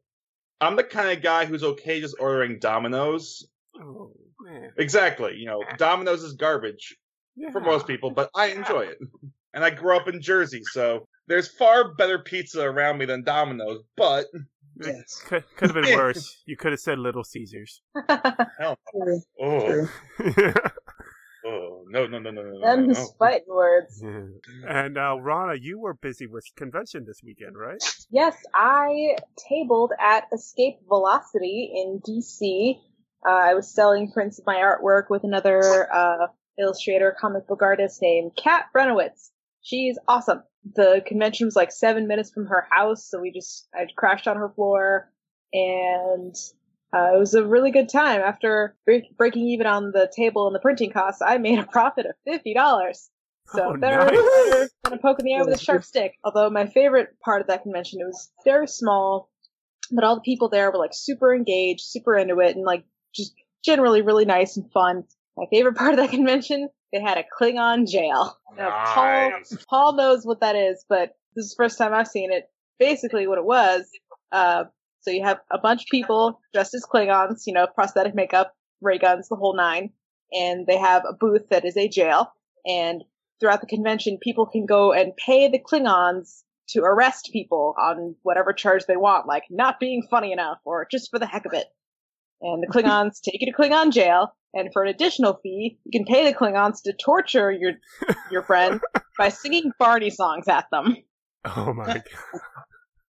I'm 0.61 0.75
the 0.75 0.83
kind 0.83 1.09
of 1.09 1.23
guy 1.23 1.45
who's 1.45 1.63
okay 1.63 2.01
just 2.01 2.15
ordering 2.19 2.59
Domino's. 2.59 3.47
Oh 3.81 4.11
Exactly. 4.77 5.35
You 5.35 5.45
know, 5.45 5.63
Domino's 5.77 6.23
is 6.23 6.33
garbage 6.33 6.95
yeah. 7.35 7.51
for 7.51 7.61
most 7.61 7.87
people, 7.87 8.11
but 8.11 8.29
I 8.35 8.47
enjoy 8.47 8.81
it. 8.81 8.97
And 9.51 9.65
I 9.65 9.71
grew 9.71 9.97
up 9.97 10.07
in 10.07 10.21
Jersey, 10.21 10.61
so 10.63 11.07
there's 11.25 11.47
far 11.47 11.95
better 11.95 12.19
pizza 12.19 12.61
around 12.61 12.99
me 12.99 13.05
than 13.05 13.23
Domino's, 13.23 13.81
but 13.97 14.27
Yes. 14.79 15.21
Could, 15.27 15.43
could 15.55 15.75
have 15.75 15.83
been 15.83 15.97
worse. 15.97 16.37
You 16.45 16.57
could 16.57 16.71
have 16.71 16.79
said 16.79 16.99
Little 16.99 17.23
Caesars. 17.23 17.81
True. 18.09 19.21
oh, 19.41 19.87
oh 21.45 21.83
no, 21.89 22.07
no, 22.07 22.19
no, 22.19 22.31
no, 22.31 22.41
no, 22.41 22.51
no, 22.51 22.61
Them's 22.61 22.97
no. 22.97 23.07
fighting 23.19 23.47
words. 23.47 24.01
and 24.67 24.97
uh, 24.97 25.17
Rana, 25.19 25.55
you 25.59 25.79
were 25.79 25.93
busy 25.93 26.27
with 26.27 26.45
convention 26.55 27.05
this 27.05 27.21
weekend, 27.23 27.57
right? 27.57 27.81
Yes, 28.09 28.35
I 28.53 29.15
tabled 29.49 29.91
at 29.99 30.25
Escape 30.33 30.79
Velocity 30.87 31.71
in 31.75 32.01
DC. 32.07 32.79
Uh, 33.27 33.31
I 33.31 33.53
was 33.53 33.73
selling 33.73 34.11
prints 34.11 34.39
of 34.39 34.45
my 34.45 34.55
artwork 34.55 35.09
with 35.09 35.23
another 35.23 35.93
uh, 35.93 36.27
illustrator, 36.59 37.15
comic 37.19 37.47
book 37.47 37.61
artist 37.61 38.01
named 38.01 38.31
Kat 38.35 38.65
Brenowitz. 38.75 39.29
She's 39.61 39.99
awesome. 40.07 40.43
The 40.75 41.01
convention 41.05 41.47
was 41.47 41.55
like 41.55 41.71
seven 41.71 42.07
minutes 42.07 42.31
from 42.31 42.45
her 42.47 42.67
house, 42.69 43.09
so 43.09 43.19
we 43.19 43.31
just 43.31 43.67
I 43.73 43.85
crashed 43.95 44.27
on 44.27 44.37
her 44.37 44.49
floor, 44.49 45.11
and 45.53 46.35
uh, 46.93 47.15
it 47.15 47.19
was 47.19 47.33
a 47.33 47.45
really 47.45 47.71
good 47.71 47.89
time. 47.89 48.21
After 48.21 48.75
break- 48.85 49.15
breaking 49.17 49.47
even 49.49 49.67
on 49.67 49.91
the 49.91 50.11
table 50.15 50.47
and 50.47 50.55
the 50.55 50.59
printing 50.59 50.91
costs, 50.91 51.21
I 51.25 51.37
made 51.37 51.59
a 51.59 51.63
profit 51.65 52.05
of 52.05 52.13
fifty 52.25 52.53
dollars. 52.53 53.09
So 53.47 53.71
Oh, 53.73 53.77
better, 53.77 53.97
nice. 53.97 54.11
better 54.11 54.69
than 54.83 54.93
a 54.93 54.97
poke 54.97 55.19
in 55.19 55.25
the 55.25 55.35
eye 55.35 55.41
with 55.43 55.55
a 55.55 55.63
sharp 55.63 55.83
stick. 55.83 56.13
Although 56.23 56.49
my 56.51 56.67
favorite 56.67 57.19
part 57.23 57.41
of 57.41 57.47
that 57.47 57.63
convention, 57.63 57.99
it 58.01 58.05
was 58.05 58.31
very 58.45 58.67
small, 58.67 59.31
but 59.91 60.03
all 60.03 60.15
the 60.15 60.21
people 60.21 60.49
there 60.49 60.69
were 60.71 60.77
like 60.77 60.93
super 60.93 61.33
engaged, 61.33 61.81
super 61.81 62.15
into 62.15 62.39
it, 62.41 62.55
and 62.55 62.63
like 62.63 62.83
just 63.15 63.33
generally 63.65 64.01
really 64.03 64.25
nice 64.25 64.55
and 64.57 64.71
fun. 64.71 65.03
My 65.35 65.45
favorite 65.49 65.77
part 65.77 65.91
of 65.91 65.97
that 65.97 66.09
convention, 66.11 66.69
they 66.91 67.01
had 67.01 67.17
a 67.17 67.23
Klingon 67.39 67.87
jail. 67.87 68.37
Now, 68.57 68.83
Paul, 68.85 69.31
Paul 69.69 69.95
knows 69.95 70.25
what 70.25 70.41
that 70.41 70.55
is, 70.55 70.85
but 70.89 71.11
this 71.35 71.45
is 71.45 71.51
the 71.51 71.63
first 71.63 71.77
time 71.77 71.93
I've 71.93 72.07
seen 72.07 72.31
it. 72.31 72.45
Basically, 72.79 73.27
what 73.27 73.37
it 73.37 73.45
was, 73.45 73.89
uh, 74.31 74.65
So 75.01 75.11
you 75.11 75.23
have 75.23 75.39
a 75.51 75.57
bunch 75.57 75.83
of 75.83 75.87
people 75.89 76.39
dressed 76.53 76.73
as 76.73 76.85
Klingons, 76.85 77.43
you 77.45 77.53
know, 77.53 77.67
prosthetic 77.67 78.15
makeup, 78.15 78.53
ray 78.81 78.97
guns, 78.97 79.29
the 79.29 79.35
whole 79.35 79.55
nine, 79.55 79.91
and 80.31 80.65
they 80.67 80.77
have 80.77 81.03
a 81.09 81.13
booth 81.13 81.49
that 81.49 81.65
is 81.65 81.77
a 81.77 81.87
jail. 81.87 82.33
And 82.65 83.03
throughout 83.39 83.61
the 83.61 83.67
convention, 83.67 84.17
people 84.21 84.45
can 84.45 84.65
go 84.65 84.91
and 84.91 85.15
pay 85.15 85.49
the 85.49 85.59
Klingons 85.59 86.43
to 86.69 86.81
arrest 86.81 87.29
people 87.33 87.73
on 87.79 88.15
whatever 88.23 88.53
charge 88.53 88.85
they 88.85 88.97
want, 88.97 89.27
like 89.27 89.43
not 89.49 89.79
being 89.79 90.03
funny 90.09 90.31
enough 90.31 90.59
or 90.65 90.87
just 90.91 91.09
for 91.09 91.19
the 91.19 91.25
heck 91.25 91.45
of 91.45 91.53
it. 91.53 91.67
And 92.41 92.61
the 92.63 92.67
Klingons 92.73 93.21
take 93.21 93.41
you 93.41 93.51
to 93.51 93.57
Klingon 93.57 93.91
jail, 93.91 94.33
and 94.53 94.69
for 94.73 94.83
an 94.83 94.89
additional 94.89 95.39
fee, 95.43 95.77
you 95.85 95.91
can 95.99 96.05
pay 96.05 96.25
the 96.25 96.37
Klingons 96.37 96.81
to 96.83 96.93
torture 96.93 97.51
your 97.51 97.73
your 98.31 98.43
friend 98.43 98.79
by 99.17 99.29
singing 99.29 99.71
Barney 99.79 100.09
songs 100.09 100.47
at 100.47 100.65
them. 100.71 100.95
Oh 101.45 101.73
my 101.73 101.85
god. 101.93 102.03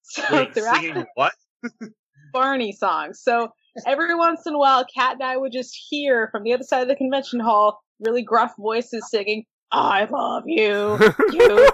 So 0.03 0.23
Wait, 0.33 0.55
throughout 0.55 0.77
singing 0.77 1.05
what? 1.15 1.33
Barney 2.33 2.73
songs. 2.73 3.21
So 3.23 3.49
every 3.87 4.15
once 4.15 4.47
in 4.47 4.55
a 4.55 4.59
while, 4.59 4.85
Kat 4.97 5.15
and 5.15 5.23
I 5.23 5.37
would 5.37 5.53
just 5.53 5.77
hear 5.89 6.29
from 6.33 6.45
the 6.45 6.53
other 6.53 6.63
side 6.65 6.83
of 6.83 6.89
the 6.89 6.97
convention 6.97 7.41
hall 7.41 7.81
really 8.01 8.23
gruff 8.23 8.53
voices 8.59 9.09
singing, 9.11 9.45
I 9.73 10.05
love 10.07 10.45
you, 10.47 10.99
you. 11.33 11.69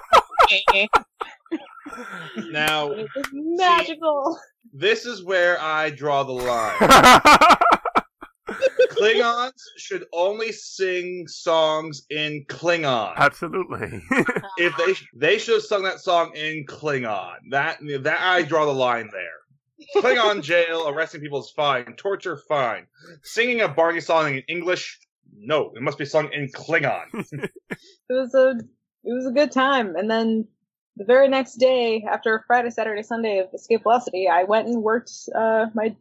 Now, 2.51 2.91
It 2.91 3.09
was 3.15 3.27
magical. 3.33 4.39
this 4.73 5.07
is 5.07 5.23
where 5.25 5.59
I 5.61 5.91
draw 5.91 6.23
the 6.25 6.33
line. 6.33 7.57
Klingons 8.91 9.53
should 9.77 10.05
only 10.13 10.53
sing 10.53 11.27
songs 11.29 12.03
in 12.11 12.45
Klingon. 12.49 13.15
Absolutely. 13.17 14.03
If 14.59 14.77
they 14.79 14.95
they 15.15 15.39
should 15.39 15.55
have 15.55 15.65
sung 15.65 15.83
that 15.83 16.01
song 16.01 16.35
in 16.35 16.65
Klingon. 16.67 17.37
That 17.51 17.79
that 18.03 18.21
I 18.21 18.43
draw 18.43 18.65
the 18.65 18.73
line 18.73 19.11
there. 19.13 20.03
Klingon 20.03 20.43
jail, 20.43 20.89
arresting 20.89 21.21
people 21.21 21.41
is 21.41 21.51
fine. 21.51 21.95
Torture, 21.97 22.39
fine. 22.49 22.87
Singing 23.23 23.61
a 23.61 23.69
Barney 23.69 24.01
song 24.01 24.35
in 24.35 24.43
English, 24.49 24.99
no. 25.37 25.73
It 25.77 25.83
must 25.83 25.99
be 25.99 26.07
sung 26.07 26.33
in 26.33 26.49
Klingon. 26.49 27.07
It 28.09 28.13
was 28.13 28.35
a 28.35 28.51
it 29.05 29.13
was 29.13 29.27
a 29.27 29.33
good 29.33 29.51
time. 29.51 29.97
And 29.97 30.09
then 30.11 30.47
the 30.97 31.05
very 31.05 31.29
next 31.29 31.57
day, 31.57 32.07
after 32.11 32.45
Friday, 32.47 32.71
Saturday, 32.71 33.03
Sunday 33.03 33.39
of 33.39 33.49
Escape 33.53 33.83
Velocity, 33.83 34.29
I 34.29 34.45
went 34.45 34.69
and 34.69 34.83
worked 34.83 35.11
uh, 35.35 35.67
my 35.75 35.95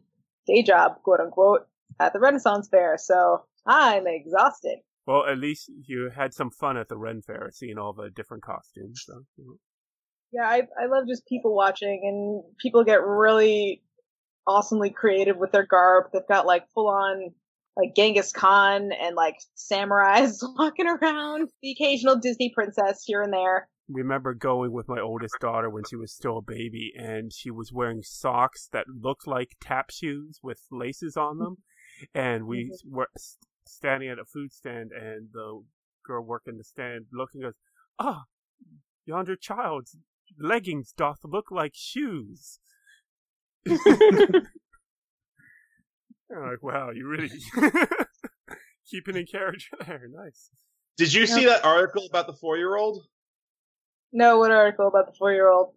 day 0.46 0.62
job, 0.62 1.02
quote 1.02 1.20
unquote, 1.20 1.66
at 2.00 2.12
the 2.12 2.20
Renaissance 2.20 2.68
Fair. 2.68 2.96
So 2.98 3.44
I'm 3.66 4.06
exhausted. 4.06 4.78
well, 5.06 5.24
at 5.26 5.38
least 5.38 5.70
you 5.86 6.10
had 6.14 6.34
some 6.34 6.50
fun 6.50 6.76
at 6.76 6.88
the 6.88 6.98
Ren 6.98 7.22
Fair, 7.22 7.50
seeing 7.52 7.78
all 7.78 7.92
the 7.92 8.10
different 8.10 8.42
costumes. 8.42 9.02
So. 9.06 9.22
Yeah, 10.32 10.48
I 10.48 10.62
I 10.80 10.86
love 10.86 11.06
just 11.08 11.26
people 11.26 11.54
watching, 11.54 12.00
and 12.04 12.56
people 12.58 12.84
get 12.84 13.02
really 13.02 13.82
awesomely 14.46 14.90
creative 14.90 15.36
with 15.36 15.52
their 15.52 15.66
garb. 15.66 16.06
They've 16.12 16.22
got 16.28 16.46
like 16.46 16.68
full 16.74 16.88
on 16.88 17.32
like 17.76 17.94
Genghis 17.94 18.32
Khan 18.32 18.90
and 18.92 19.14
like 19.14 19.36
samurais 19.56 20.38
walking 20.58 20.86
around. 20.86 21.48
The 21.62 21.72
occasional 21.72 22.16
Disney 22.16 22.52
princess 22.54 23.02
here 23.04 23.22
and 23.22 23.32
there. 23.32 23.68
remember 23.88 24.34
going 24.34 24.72
with 24.72 24.88
my 24.88 25.00
oldest 25.00 25.34
daughter 25.40 25.68
when 25.70 25.84
she 25.88 25.96
was 25.96 26.12
still 26.12 26.38
a 26.38 26.42
baby, 26.42 26.92
and 26.98 27.32
she 27.32 27.50
was 27.50 27.72
wearing 27.72 28.02
socks 28.02 28.68
that 28.72 28.86
looked 28.88 29.26
like 29.26 29.56
tap 29.60 29.90
shoes 29.90 30.38
with 30.42 30.60
laces 30.70 31.16
on 31.16 31.38
them. 31.38 31.56
And 32.14 32.46
we 32.46 32.70
were 32.84 33.08
standing 33.66 34.08
at 34.08 34.18
a 34.18 34.24
food 34.24 34.52
stand, 34.52 34.92
and 34.92 35.28
the 35.32 35.62
girl 36.04 36.22
working 36.22 36.56
the 36.56 36.64
stand 36.64 37.06
looking 37.12 37.40
goes, 37.40 37.54
"Ah, 37.98 38.24
yonder 39.04 39.36
child's 39.36 39.96
leggings 40.38 40.92
doth 40.92 41.20
look 41.24 41.50
like 41.50 41.72
shoes." 41.74 42.60
I'm 46.34 46.42
like, 46.50 46.62
wow, 46.62 46.90
you 46.90 47.06
really 47.06 47.30
keeping 48.90 49.16
in 49.16 49.26
character 49.26 49.76
there. 49.86 50.08
Nice. 50.12 50.50
Did 50.96 51.12
you 51.12 51.26
see 51.26 51.44
that 51.44 51.64
article 51.64 52.06
about 52.08 52.26
the 52.26 52.32
four 52.32 52.56
year 52.56 52.76
old? 52.76 53.06
No, 54.12 54.38
what 54.38 54.50
article 54.50 54.88
about 54.88 55.06
the 55.06 55.12
four 55.18 55.32
year 55.32 55.50
old? 55.50 55.74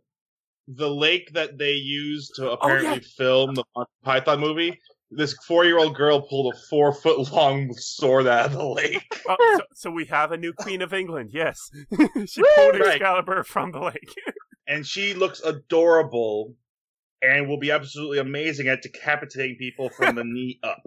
The 0.67 0.89
lake 0.89 1.31
that 1.33 1.57
they 1.57 1.73
used 1.73 2.35
to 2.35 2.49
Oh, 2.49 2.53
apparently 2.53 3.01
yeah. 3.01 3.07
film 3.17 3.55
the 3.55 3.63
Python 4.03 4.39
movie. 4.39 4.79
This 5.11 5.33
four 5.47 5.65
year 5.65 5.79
old 5.79 5.95
girl 5.95 6.21
pulled 6.21 6.53
a 6.53 6.57
four 6.69 6.93
foot 6.93 7.31
long 7.31 7.73
sword 7.73 8.27
out 8.27 8.47
of 8.47 8.51
the 8.53 8.65
lake. 8.65 9.05
Oh, 9.31 9.57
so, 9.59 9.63
so 9.75 9.91
we 9.91 10.05
have 10.05 10.31
a 10.31 10.37
new 10.37 10.53
Queen 10.53 10.81
of 10.81 10.91
England. 10.91 11.29
Yes, 11.31 11.69
she 12.25 12.41
pulled 12.55 12.79
Right. 12.79 12.93
Excalibur 12.93 13.43
from 13.43 13.71
the 13.71 13.79
lake. 13.79 14.15
and 14.67 14.83
she 14.85 15.13
looks 15.13 15.39
adorable 15.41 16.55
and 17.21 17.47
will 17.47 17.59
be 17.59 17.69
absolutely 17.69 18.17
amazing 18.17 18.67
at 18.69 18.81
decapitating 18.81 19.57
people 19.59 19.89
from 19.91 20.15
the 20.15 20.23
knee 20.23 20.59
up. 20.63 20.81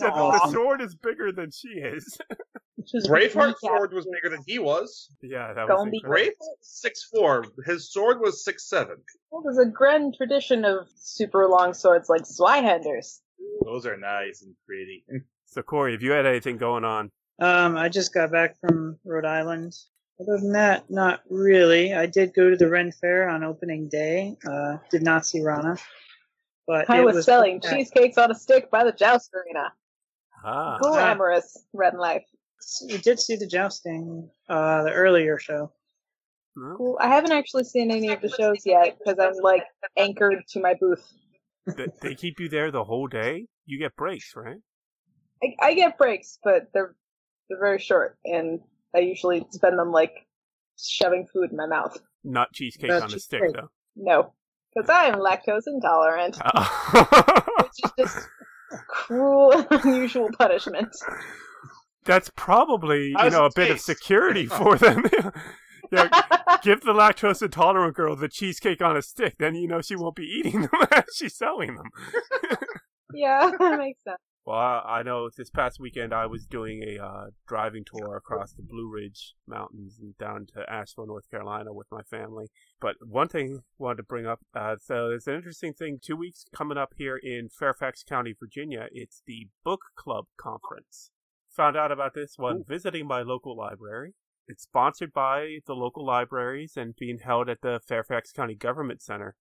Yeah, 0.00 0.10
the, 0.10 0.40
the 0.44 0.50
sword 0.52 0.80
is 0.80 0.94
bigger 0.94 1.32
than 1.32 1.50
she 1.50 1.68
is. 1.68 2.18
Just 2.86 3.08
Braveheart's 3.08 3.60
sword 3.60 3.92
was 3.92 4.06
bigger 4.06 4.34
than 4.34 4.42
he 4.46 4.58
was. 4.58 5.08
yeah, 5.22 5.52
that 5.52 5.68
Don't 5.68 5.90
was 5.90 6.02
be. 6.02 6.02
Braveheart 6.02 6.32
six 6.62 7.04
four. 7.04 7.44
His 7.64 7.92
sword 7.92 8.20
was 8.20 8.44
six 8.44 8.68
seven. 8.68 8.96
Well, 9.30 9.42
there's 9.42 9.58
a 9.58 9.70
grand 9.70 10.14
tradition 10.16 10.64
of 10.64 10.88
super 10.96 11.46
long 11.46 11.74
swords 11.74 12.08
like 12.08 12.22
Zweihanders. 12.22 13.20
Those 13.64 13.86
are 13.86 13.96
nice 13.96 14.42
and 14.42 14.54
pretty. 14.66 15.04
So 15.46 15.62
Corey, 15.62 15.94
if 15.94 16.02
you 16.02 16.12
had 16.12 16.26
anything 16.26 16.56
going 16.56 16.84
on, 16.84 17.10
Um, 17.38 17.76
I 17.76 17.88
just 17.88 18.12
got 18.12 18.32
back 18.32 18.56
from 18.60 18.98
Rhode 19.04 19.26
Island. 19.26 19.74
Other 20.20 20.38
than 20.38 20.52
that, 20.52 20.90
not 20.90 21.20
really. 21.28 21.94
I 21.94 22.06
did 22.06 22.34
go 22.34 22.50
to 22.50 22.56
the 22.56 22.68
Ren 22.68 22.92
Fair 22.92 23.28
on 23.28 23.42
opening 23.42 23.88
day. 23.88 24.36
Uh, 24.48 24.76
did 24.90 25.02
not 25.02 25.26
see 25.26 25.40
Rana, 25.40 25.76
but 26.66 26.88
I 26.88 27.00
it 27.00 27.04
was, 27.04 27.24
selling 27.24 27.56
okay. 27.56 27.78
cheesecakes 27.78 28.18
on 28.18 28.30
a 28.30 28.34
stick 28.34 28.70
by 28.70 28.84
the 28.84 28.92
joust 28.92 29.30
arena. 29.34 29.72
Ah, 30.44 30.78
Glamorous 30.78 31.64
red 31.72 31.94
in 31.94 31.98
life. 31.98 32.24
We 32.88 32.98
did 32.98 33.18
see 33.18 33.36
the 33.36 33.46
jousting, 33.46 34.30
uh, 34.48 34.84
the 34.84 34.92
earlier 34.92 35.38
show. 35.38 35.72
Cool. 36.54 36.98
I 37.00 37.08
haven't 37.08 37.32
actually 37.32 37.64
seen 37.64 37.90
any 37.90 38.10
of 38.10 38.20
the 38.20 38.28
shows 38.28 38.66
yet 38.66 38.98
because 38.98 39.18
I'm 39.18 39.42
like 39.42 39.64
anchored 39.96 40.44
to 40.50 40.60
my 40.60 40.74
booth. 40.78 41.02
Th- 41.76 41.88
they 42.00 42.14
keep 42.14 42.40
you 42.40 42.48
there 42.48 42.70
the 42.70 42.84
whole 42.84 43.06
day. 43.06 43.46
You 43.64 43.78
get 43.78 43.96
breaks, 43.96 44.32
right? 44.36 44.58
I, 45.42 45.54
I 45.60 45.74
get 45.74 45.96
breaks, 45.96 46.38
but 46.44 46.68
they're 46.74 46.94
they're 47.48 47.58
very 47.58 47.78
short, 47.78 48.18
and 48.24 48.60
I 48.94 49.00
usually 49.00 49.46
spend 49.50 49.78
them 49.78 49.92
like 49.92 50.26
shoving 50.78 51.26
food 51.32 51.50
in 51.50 51.56
my 51.56 51.66
mouth. 51.66 51.96
Not 52.22 52.52
cheesecake 52.52 52.90
Not 52.90 53.02
on 53.02 53.14
a 53.14 53.18
stick, 53.18 53.42
though. 53.54 53.68
No, 53.96 54.32
because 54.74 54.90
I 54.90 55.06
am 55.06 55.14
lactose 55.16 55.64
intolerant, 55.66 56.36
which 57.62 57.70
is 57.84 57.92
just 57.98 58.28
cruel 58.88 59.52
and 59.52 59.66
unusual 59.70 60.28
punishment. 60.38 60.94
That's 62.04 62.30
probably 62.34 63.12
How 63.16 63.24
you 63.24 63.30
know 63.30 63.44
a 63.44 63.46
it 63.46 63.54
bit 63.54 63.70
of 63.70 63.80
security 63.80 64.46
for 64.58 64.76
them. 64.76 65.04
yeah, 65.92 66.08
give 66.62 66.80
the 66.82 66.92
lactose 66.92 67.42
intolerant 67.42 67.94
girl 67.94 68.16
the 68.16 68.28
cheesecake 68.28 68.82
on 68.82 68.96
a 68.96 69.02
stick, 69.02 69.36
then 69.38 69.54
you 69.54 69.68
know 69.68 69.80
she 69.80 69.96
won't 69.96 70.16
be 70.16 70.24
eating 70.24 70.62
them 70.62 70.70
as 70.90 71.04
she's 71.14 71.36
selling 71.36 71.76
them. 71.76 71.90
yeah, 73.14 73.50
that 73.58 73.78
makes 73.78 74.02
sense. 74.04 74.18
Well, 74.44 74.56
I 74.56 74.82
I 74.98 75.02
know 75.04 75.30
this 75.36 75.50
past 75.50 75.78
weekend 75.78 76.12
I 76.12 76.26
was 76.26 76.46
doing 76.46 76.82
a 76.82 77.02
uh, 77.02 77.26
driving 77.46 77.84
tour 77.84 78.16
across 78.16 78.52
the 78.52 78.62
Blue 78.62 78.90
Ridge 78.92 79.34
Mountains 79.46 79.98
and 80.00 80.16
down 80.18 80.46
to 80.54 80.68
Asheville, 80.68 81.06
North 81.06 81.30
Carolina 81.30 81.72
with 81.72 81.86
my 81.92 82.02
family. 82.02 82.46
But 82.80 82.96
one 83.06 83.28
thing 83.28 83.58
I 83.58 83.62
wanted 83.78 83.98
to 83.98 84.02
bring 84.02 84.26
up, 84.26 84.40
uh, 84.54 84.76
so 84.80 85.08
there's 85.08 85.28
an 85.28 85.34
interesting 85.34 85.74
thing. 85.74 85.98
Two 86.02 86.16
weeks 86.16 86.44
coming 86.54 86.78
up 86.78 86.94
here 86.96 87.16
in 87.16 87.48
Fairfax 87.48 88.02
County, 88.02 88.34
Virginia. 88.38 88.88
It's 88.90 89.22
the 89.26 89.48
Book 89.64 89.80
Club 89.96 90.26
Conference. 90.36 91.10
Found 91.56 91.76
out 91.76 91.92
about 91.92 92.14
this 92.14 92.34
while 92.36 92.62
visiting 92.66 93.06
my 93.06 93.22
local 93.22 93.56
library. 93.56 94.14
It's 94.48 94.64
sponsored 94.64 95.12
by 95.12 95.58
the 95.66 95.74
local 95.74 96.04
libraries 96.04 96.76
and 96.76 96.96
being 96.96 97.18
held 97.18 97.48
at 97.48 97.60
the 97.60 97.80
Fairfax 97.86 98.32
County 98.32 98.54
Government 98.54 99.02
Center. 99.02 99.36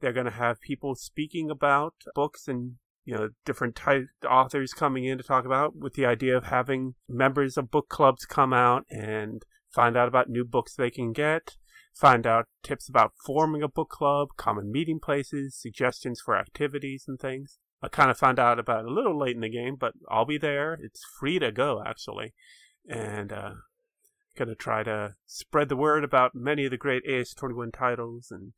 They're 0.00 0.12
going 0.12 0.26
to 0.26 0.32
have 0.32 0.60
people 0.60 0.96
speaking 0.96 1.50
about 1.50 1.94
books 2.14 2.48
and 2.48 2.76
you 3.04 3.14
know 3.14 3.30
different 3.44 3.76
type 3.76 4.06
authors 4.28 4.72
coming 4.72 5.04
in 5.04 5.18
to 5.18 5.24
talk 5.24 5.44
about 5.44 5.76
with 5.76 5.94
the 5.94 6.06
idea 6.06 6.36
of 6.36 6.44
having 6.44 6.94
members 7.08 7.56
of 7.56 7.70
book 7.70 7.88
clubs 7.88 8.24
come 8.24 8.52
out 8.52 8.84
and 8.90 9.44
find 9.70 9.96
out 9.96 10.08
about 10.08 10.28
new 10.28 10.44
books 10.44 10.74
they 10.74 10.90
can 10.90 11.12
get 11.12 11.56
find 11.94 12.26
out 12.26 12.46
tips 12.62 12.88
about 12.88 13.12
forming 13.24 13.62
a 13.62 13.68
book 13.68 13.88
club 13.88 14.28
common 14.36 14.70
meeting 14.70 14.98
places 14.98 15.56
suggestions 15.56 16.20
for 16.20 16.36
activities 16.36 17.04
and 17.06 17.20
things. 17.20 17.58
I 17.82 17.88
kind 17.88 18.10
of 18.10 18.18
found 18.18 18.38
out 18.38 18.58
about 18.58 18.84
it 18.84 18.90
a 18.90 18.94
little 18.94 19.18
late 19.18 19.36
in 19.36 19.42
the 19.42 19.48
game 19.48 19.76
but 19.78 19.92
i'll 20.10 20.24
be 20.24 20.38
there. 20.38 20.74
It's 20.74 21.04
free 21.18 21.38
to 21.38 21.52
go 21.52 21.82
actually. 21.86 22.34
And 22.88 23.32
uh 23.32 23.50
gonna 24.36 24.56
try 24.56 24.82
to 24.82 25.14
spread 25.26 25.68
the 25.68 25.76
word 25.76 26.02
about 26.02 26.34
many 26.34 26.64
of 26.64 26.72
the 26.72 26.76
great 26.76 27.06
as21 27.06 27.72
titles 27.72 28.28
and 28.32 28.52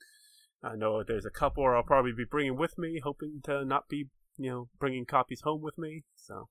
I 0.62 0.74
know 0.74 1.04
there's 1.04 1.26
a 1.26 1.30
couple 1.30 1.66
I'll 1.66 1.82
probably 1.82 2.12
be 2.16 2.24
bringing 2.24 2.56
with 2.56 2.78
me, 2.78 3.00
hoping 3.04 3.40
to 3.44 3.64
not 3.64 3.88
be 3.88 4.08
you 4.38 4.50
know, 4.50 4.68
bringing 4.78 5.06
copies 5.06 5.42
home 5.42 5.62
with 5.62 5.78
me. 5.78 6.04
So 6.16 6.48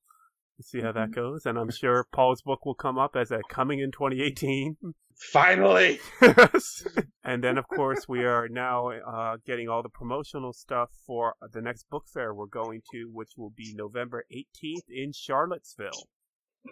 we'll 0.57 0.63
see 0.63 0.81
how 0.81 0.91
that 0.93 1.11
goes. 1.11 1.45
And 1.45 1.57
I'm 1.57 1.71
sure 1.71 2.05
Paul's 2.11 2.41
book 2.41 2.65
will 2.65 2.75
come 2.75 2.97
up 2.97 3.15
as 3.15 3.31
a 3.31 3.41
coming 3.49 3.79
in 3.79 3.91
2018. 3.91 4.77
Finally. 5.15 5.99
and 7.23 7.43
then, 7.43 7.57
of 7.57 7.67
course, 7.67 8.07
we 8.07 8.25
are 8.25 8.49
now 8.49 8.89
uh, 8.89 9.37
getting 9.45 9.69
all 9.69 9.81
the 9.81 9.89
promotional 9.89 10.51
stuff 10.51 10.89
for 11.05 11.35
the 11.53 11.61
next 11.61 11.89
book 11.89 12.05
fair 12.13 12.33
we're 12.33 12.47
going 12.47 12.81
to, 12.91 13.09
which 13.13 13.31
will 13.37 13.51
be 13.55 13.73
November 13.75 14.25
18th 14.33 14.89
in 14.89 15.13
Charlottesville. 15.13 16.09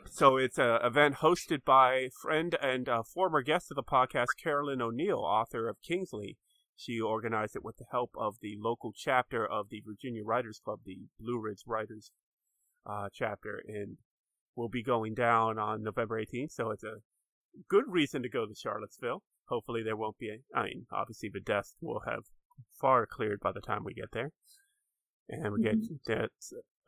So 0.10 0.38
it's 0.38 0.58
an 0.58 0.79
event 0.84 1.15
hosted 1.15 1.63
by 1.63 2.10
friend 2.22 2.55
and 2.62 2.89
uh, 2.89 3.03
former 3.03 3.41
guest 3.41 3.72
of 3.72 3.75
the 3.75 3.84
podcast, 3.84 4.27
Carolyn 4.41 4.82
O'Neill, 4.82 5.20
author 5.20 5.70
of 5.70 5.82
Kingsley. 5.82 6.38
She 6.75 7.00
organized 7.00 7.56
it 7.56 7.63
with 7.63 7.77
the 7.77 7.86
help 7.92 8.12
of 8.18 8.36
the 8.42 8.56
local 8.60 8.94
chapter 8.96 9.46
of 9.46 9.70
the 9.70 9.82
Virginia 9.86 10.24
Writers 10.24 10.60
Club, 10.63 10.80
the 10.86 10.98
Blue 11.20 11.39
Ridge 11.39 11.63
Writers 11.65 12.12
uh, 12.86 13.10
chapter, 13.13 13.63
and 13.68 13.98
will 14.56 14.70
be 14.70 14.84
going 14.84 15.13
down 15.13 15.58
on 15.58 15.84
November 15.84 16.22
18th. 16.22 16.51
So 16.51 16.72
it's 16.72 16.84
a 16.84 16.98
good 17.70 17.86
reason 17.88 18.22
to 18.24 18.30
go 18.30 18.46
to 18.46 18.56
Charlottesville. 18.56 19.24
Hopefully 19.50 19.84
there 19.84 19.98
won't 19.98 20.18
be. 20.18 20.30
A, 20.30 20.58
I 20.58 20.63
mean, 20.65 20.86
obviously 20.92 21.30
the 21.30 21.39
dust 21.39 21.75
will 21.82 22.01
have 22.08 22.24
far 22.80 23.06
cleared 23.06 23.39
by 23.39 23.51
the 23.51 23.62
time 23.62 23.84
we 23.84 23.94
get 23.94 24.12
there, 24.12 24.32
and 25.30 25.53
we 25.53 25.63
get 25.63 25.75
mm-hmm. 25.75 25.96
that. 26.08 26.30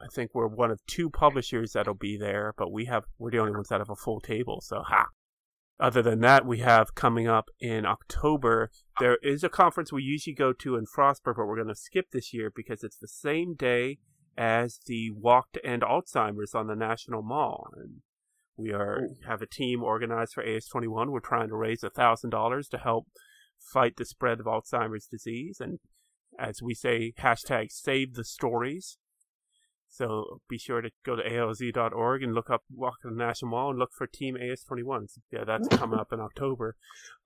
I 0.01 0.07
think 0.13 0.31
we're 0.33 0.47
one 0.47 0.71
of 0.71 0.85
two 0.87 1.09
publishers 1.09 1.71
that'll 1.71 1.93
be 1.93 2.17
there, 2.17 2.53
but 2.57 2.71
we 2.71 2.85
have 2.85 3.05
we're 3.17 3.31
the 3.31 3.39
only 3.39 3.53
ones 3.53 3.69
that 3.69 3.79
have 3.79 3.89
a 3.89 3.95
full 3.95 4.19
table. 4.19 4.61
So 4.61 4.81
ha. 4.81 5.07
Other 5.79 6.01
than 6.01 6.21
that, 6.21 6.45
we 6.45 6.59
have 6.59 6.95
coming 6.95 7.27
up 7.27 7.49
in 7.59 7.85
October. 7.85 8.71
There 8.99 9.17
is 9.21 9.43
a 9.43 9.49
conference 9.49 9.91
we 9.91 10.03
usually 10.03 10.33
go 10.33 10.53
to 10.53 10.77
in 10.77 10.85
Frostburg, 10.85 11.35
but 11.35 11.47
we're 11.47 11.55
going 11.55 11.67
to 11.67 11.75
skip 11.75 12.11
this 12.11 12.33
year 12.33 12.51
because 12.53 12.83
it's 12.83 12.97
the 12.97 13.09
same 13.09 13.55
day 13.55 13.97
as 14.37 14.79
the 14.85 15.11
Walk 15.11 15.51
to 15.53 15.65
End 15.65 15.81
Alzheimer's 15.81 16.55
on 16.55 16.67
the 16.67 16.75
National 16.75 17.21
Mall. 17.21 17.67
And 17.75 18.01
we 18.55 18.71
are 18.71 19.09
have 19.27 19.41
a 19.41 19.47
team 19.47 19.83
organized 19.83 20.33
for 20.33 20.45
AS21. 20.45 21.09
We're 21.09 21.19
trying 21.19 21.49
to 21.49 21.55
raise 21.55 21.83
a 21.83 21.89
thousand 21.89 22.29
dollars 22.29 22.69
to 22.69 22.77
help 22.77 23.07
fight 23.59 23.97
the 23.97 24.05
spread 24.05 24.39
of 24.39 24.45
Alzheimer's 24.45 25.07
disease, 25.07 25.57
and 25.59 25.79
as 26.37 26.61
we 26.61 26.73
say, 26.73 27.13
hashtag 27.19 27.71
save 27.71 28.13
the 28.13 28.23
stories. 28.23 28.97
So 29.95 30.41
be 30.49 30.57
sure 30.57 30.81
to 30.81 30.89
go 31.05 31.15
to 31.15 31.23
ALZ.org 31.23 32.21
and 32.21 32.33
look 32.33 32.49
up 32.49 32.63
Walk 32.69 32.95
the 33.01 33.11
National 33.11 33.51
Mall 33.51 33.69
and 33.69 33.79
look 33.79 33.93
for 33.93 34.05
Team 34.05 34.35
AS21. 34.35 35.17
Yeah, 35.31 35.45
that's 35.45 35.69
coming 35.69 35.99
up 35.99 36.11
in 36.11 36.19
October. 36.19 36.75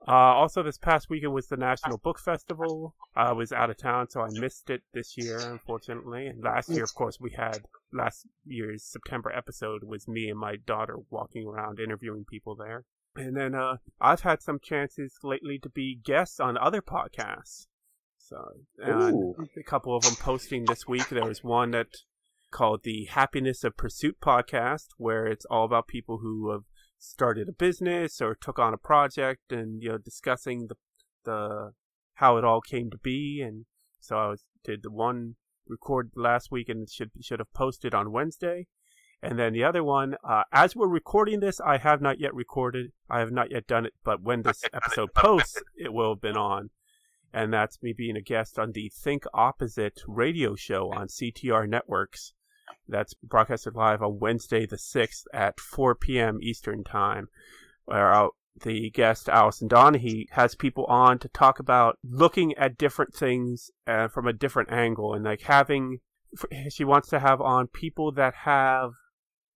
Uh, 0.08 0.12
also, 0.12 0.62
this 0.62 0.78
past 0.78 1.10
weekend 1.10 1.34
was 1.34 1.48
the 1.48 1.58
National 1.58 1.98
Book 1.98 2.20
Festival. 2.20 2.94
I 3.16 3.32
was 3.32 3.52
out 3.52 3.72
of 3.72 3.78
town, 3.78 4.10
so 4.10 4.22
I 4.22 4.30
missed 4.32 4.70
it 4.70 4.84
this 4.94 5.18
year, 5.18 5.40
unfortunately. 5.40 6.28
And 6.28 6.44
last 6.44 6.70
year, 6.70 6.84
of 6.84 6.94
course, 6.94 7.20
we 7.20 7.32
had 7.32 7.66
last 7.92 8.28
year's 8.46 8.84
September 8.84 9.32
episode 9.32 9.84
was 9.84 10.08
me 10.08 10.30
and 10.30 10.40
my 10.40 10.58
daughter 10.68 10.98
walking 11.10 11.48
around 11.48 11.80
interviewing 11.80 12.24
people 12.30 12.56
there. 12.56 12.86
And 13.16 13.36
then 13.36 13.56
uh, 13.56 13.78
I've 14.00 14.22
had 14.22 14.44
some 14.44 14.60
chances 14.62 15.18
lately 15.24 15.58
to 15.64 15.70
be 15.70 16.00
guests 16.04 16.40
on 16.40 16.56
other 16.56 16.84
podcasts. 16.84 17.66
So, 18.20 18.38
a 19.58 19.64
couple 19.64 19.96
of 19.96 20.04
them 20.04 20.16
posting 20.20 20.66
this 20.66 20.88
week. 20.88 21.10
There 21.10 21.26
was 21.26 21.44
one 21.44 21.72
that 21.72 21.88
called 22.52 22.84
the 22.84 23.06
Happiness 23.06 23.64
of 23.64 23.78
Pursuit 23.78 24.18
podcast, 24.22 24.88
where 24.98 25.26
it's 25.26 25.46
all 25.46 25.66
about 25.66 25.88
people 25.88 26.20
who 26.20 26.52
have 26.52 26.64
started 26.98 27.48
a 27.48 27.54
business 27.54 28.22
or 28.22 28.36
took 28.36 28.60
on 28.60 28.74
a 28.74 28.78
project 28.78 29.52
and 29.52 29.82
you 29.82 29.90
know 29.90 29.98
discussing 29.98 30.68
the 30.68 30.76
the 31.24 31.72
how 32.16 32.38
it 32.38 32.44
all 32.44 32.62
came 32.62 32.90
to 32.92 32.98
be. 32.98 33.42
And 33.42 33.66
so 34.00 34.18
I 34.18 34.28
was 34.28 34.44
did 34.64 34.84
the 34.84 34.92
one 34.92 35.36
record 35.68 36.12
last 36.16 36.52
week 36.52 36.70
and 36.70 36.90
should 36.90 37.12
should 37.22 37.40
have 37.40 37.54
posted 37.54 37.94
on 37.94 38.12
Wednesday. 38.12 38.68
And 39.22 39.38
then 39.38 39.52
the 39.52 39.66
other 39.66 39.84
one, 39.84 40.16
uh, 40.24 40.44
as 40.52 40.76
we're 40.76 40.88
recording 40.88 41.42
this, 41.42 41.60
I 41.60 41.78
have 41.78 42.02
not 42.02 42.20
yet 42.20 42.34
recorded. 42.34 42.94
I 43.10 43.20
have 43.20 43.32
not 43.32 43.52
yet 43.52 43.68
done 43.68 43.86
it, 43.86 43.94
but 44.04 44.22
when 44.22 44.44
this 44.44 44.64
episode 44.74 45.14
posts, 45.14 45.62
it 45.76 45.92
will 45.92 46.14
have 46.14 46.22
been 46.22 46.38
on. 46.38 46.70
And 47.34 47.54
that's 47.54 47.84
me 47.84 47.94
being 47.94 48.16
a 48.16 48.22
guest 48.22 48.58
on 48.58 48.72
the 48.72 48.90
Think 48.90 49.26
Opposite 49.34 50.02
radio 50.08 50.56
show 50.56 50.92
on 50.92 51.08
CTR 51.08 51.68
Networks. 51.68 52.34
That's 52.88 53.14
broadcasted 53.14 53.76
live 53.76 54.02
on 54.02 54.20
Wednesday 54.20 54.66
the 54.66 54.78
6th 54.78 55.24
at 55.34 55.60
4 55.60 55.96
p.m. 55.96 56.40
Eastern 56.42 56.84
Time, 56.84 57.28
where 57.86 58.14
uh, 58.14 58.28
the 58.64 58.90
guest, 58.90 59.30
Allison 59.30 59.68
Donahue, 59.68 60.26
has 60.32 60.56
people 60.56 60.86
on 60.86 61.20
to 61.20 61.30
talk 61.30 61.60
about 61.60 61.98
looking 62.04 62.54
at 62.56 62.78
different 62.78 63.14
things 63.14 63.72
uh, 63.88 64.08
from 64.08 64.28
a 64.28 64.34
different 64.34 64.72
angle 64.72 65.14
and 65.14 65.24
like 65.26 65.42
having, 65.42 66.00
she 66.70 66.84
wants 66.84 67.10
to 67.10 67.20
have 67.20 67.42
on 67.42 67.68
people 67.68 68.12
that 68.14 68.34
have 68.34 68.92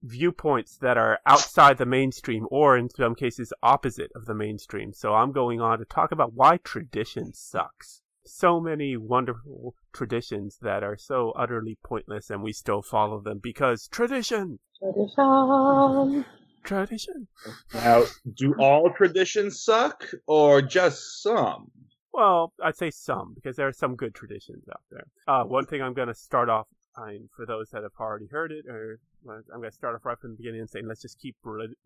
viewpoints 0.04 0.78
that 0.78 0.97
are 0.97 1.19
outside 1.26 1.78
the 1.78 1.86
mainstream 1.86 2.45
or 2.52 2.78
in 2.78 2.89
some 2.89 3.15
cases 3.15 3.54
opposite 3.63 4.12
of 4.15 4.26
the 4.26 4.36
mainstream. 4.36 4.93
So 4.93 5.13
I'm 5.13 5.32
going 5.32 5.62
on 5.62 5.80
to 5.80 5.86
talk 5.86 6.12
about 6.12 6.34
why 6.34 6.58
tradition 6.58 7.34
sucks 7.34 8.03
so 8.25 8.59
many 8.59 8.97
wonderful 8.97 9.75
traditions 9.91 10.57
that 10.62 10.83
are 10.83 10.97
so 10.97 11.31
utterly 11.36 11.77
pointless 11.83 12.29
and 12.29 12.41
we 12.41 12.53
still 12.53 12.81
follow 12.81 13.19
them 13.21 13.39
because 13.41 13.88
tradition. 13.88 14.59
Tradition. 14.79 16.25
Tradition. 16.63 17.27
Now, 17.73 18.03
do 18.36 18.55
all 18.57 18.89
traditions 18.95 19.62
suck 19.62 20.05
or 20.27 20.62
just 20.62 21.21
some? 21.21 21.71
Well, 22.13 22.53
I'd 22.63 22.77
say 22.77 22.91
some 22.91 23.33
because 23.36 23.55
there 23.55 23.67
are 23.67 23.73
some 23.73 23.95
good 23.95 24.13
traditions 24.13 24.63
out 24.69 24.81
there. 24.91 25.05
Uh, 25.27 25.43
one 25.43 25.65
thing 25.65 25.81
I'm 25.81 25.93
going 25.93 26.07
to 26.07 26.15
start 26.15 26.47
off, 26.47 26.67
I 26.95 27.12
mean, 27.13 27.29
for 27.36 27.45
those 27.45 27.69
that 27.71 27.83
have 27.83 27.91
already 27.99 28.27
heard 28.27 28.51
it, 28.51 28.65
or 28.69 28.99
I'm 29.27 29.59
going 29.59 29.69
to 29.69 29.75
start 29.75 29.95
off 29.95 30.05
right 30.05 30.17
from 30.19 30.31
the 30.31 30.38
beginning 30.38 30.62
and 30.62 30.69
saying 30.69 30.88
let's 30.88 31.01
just 31.01 31.19
keep 31.19 31.36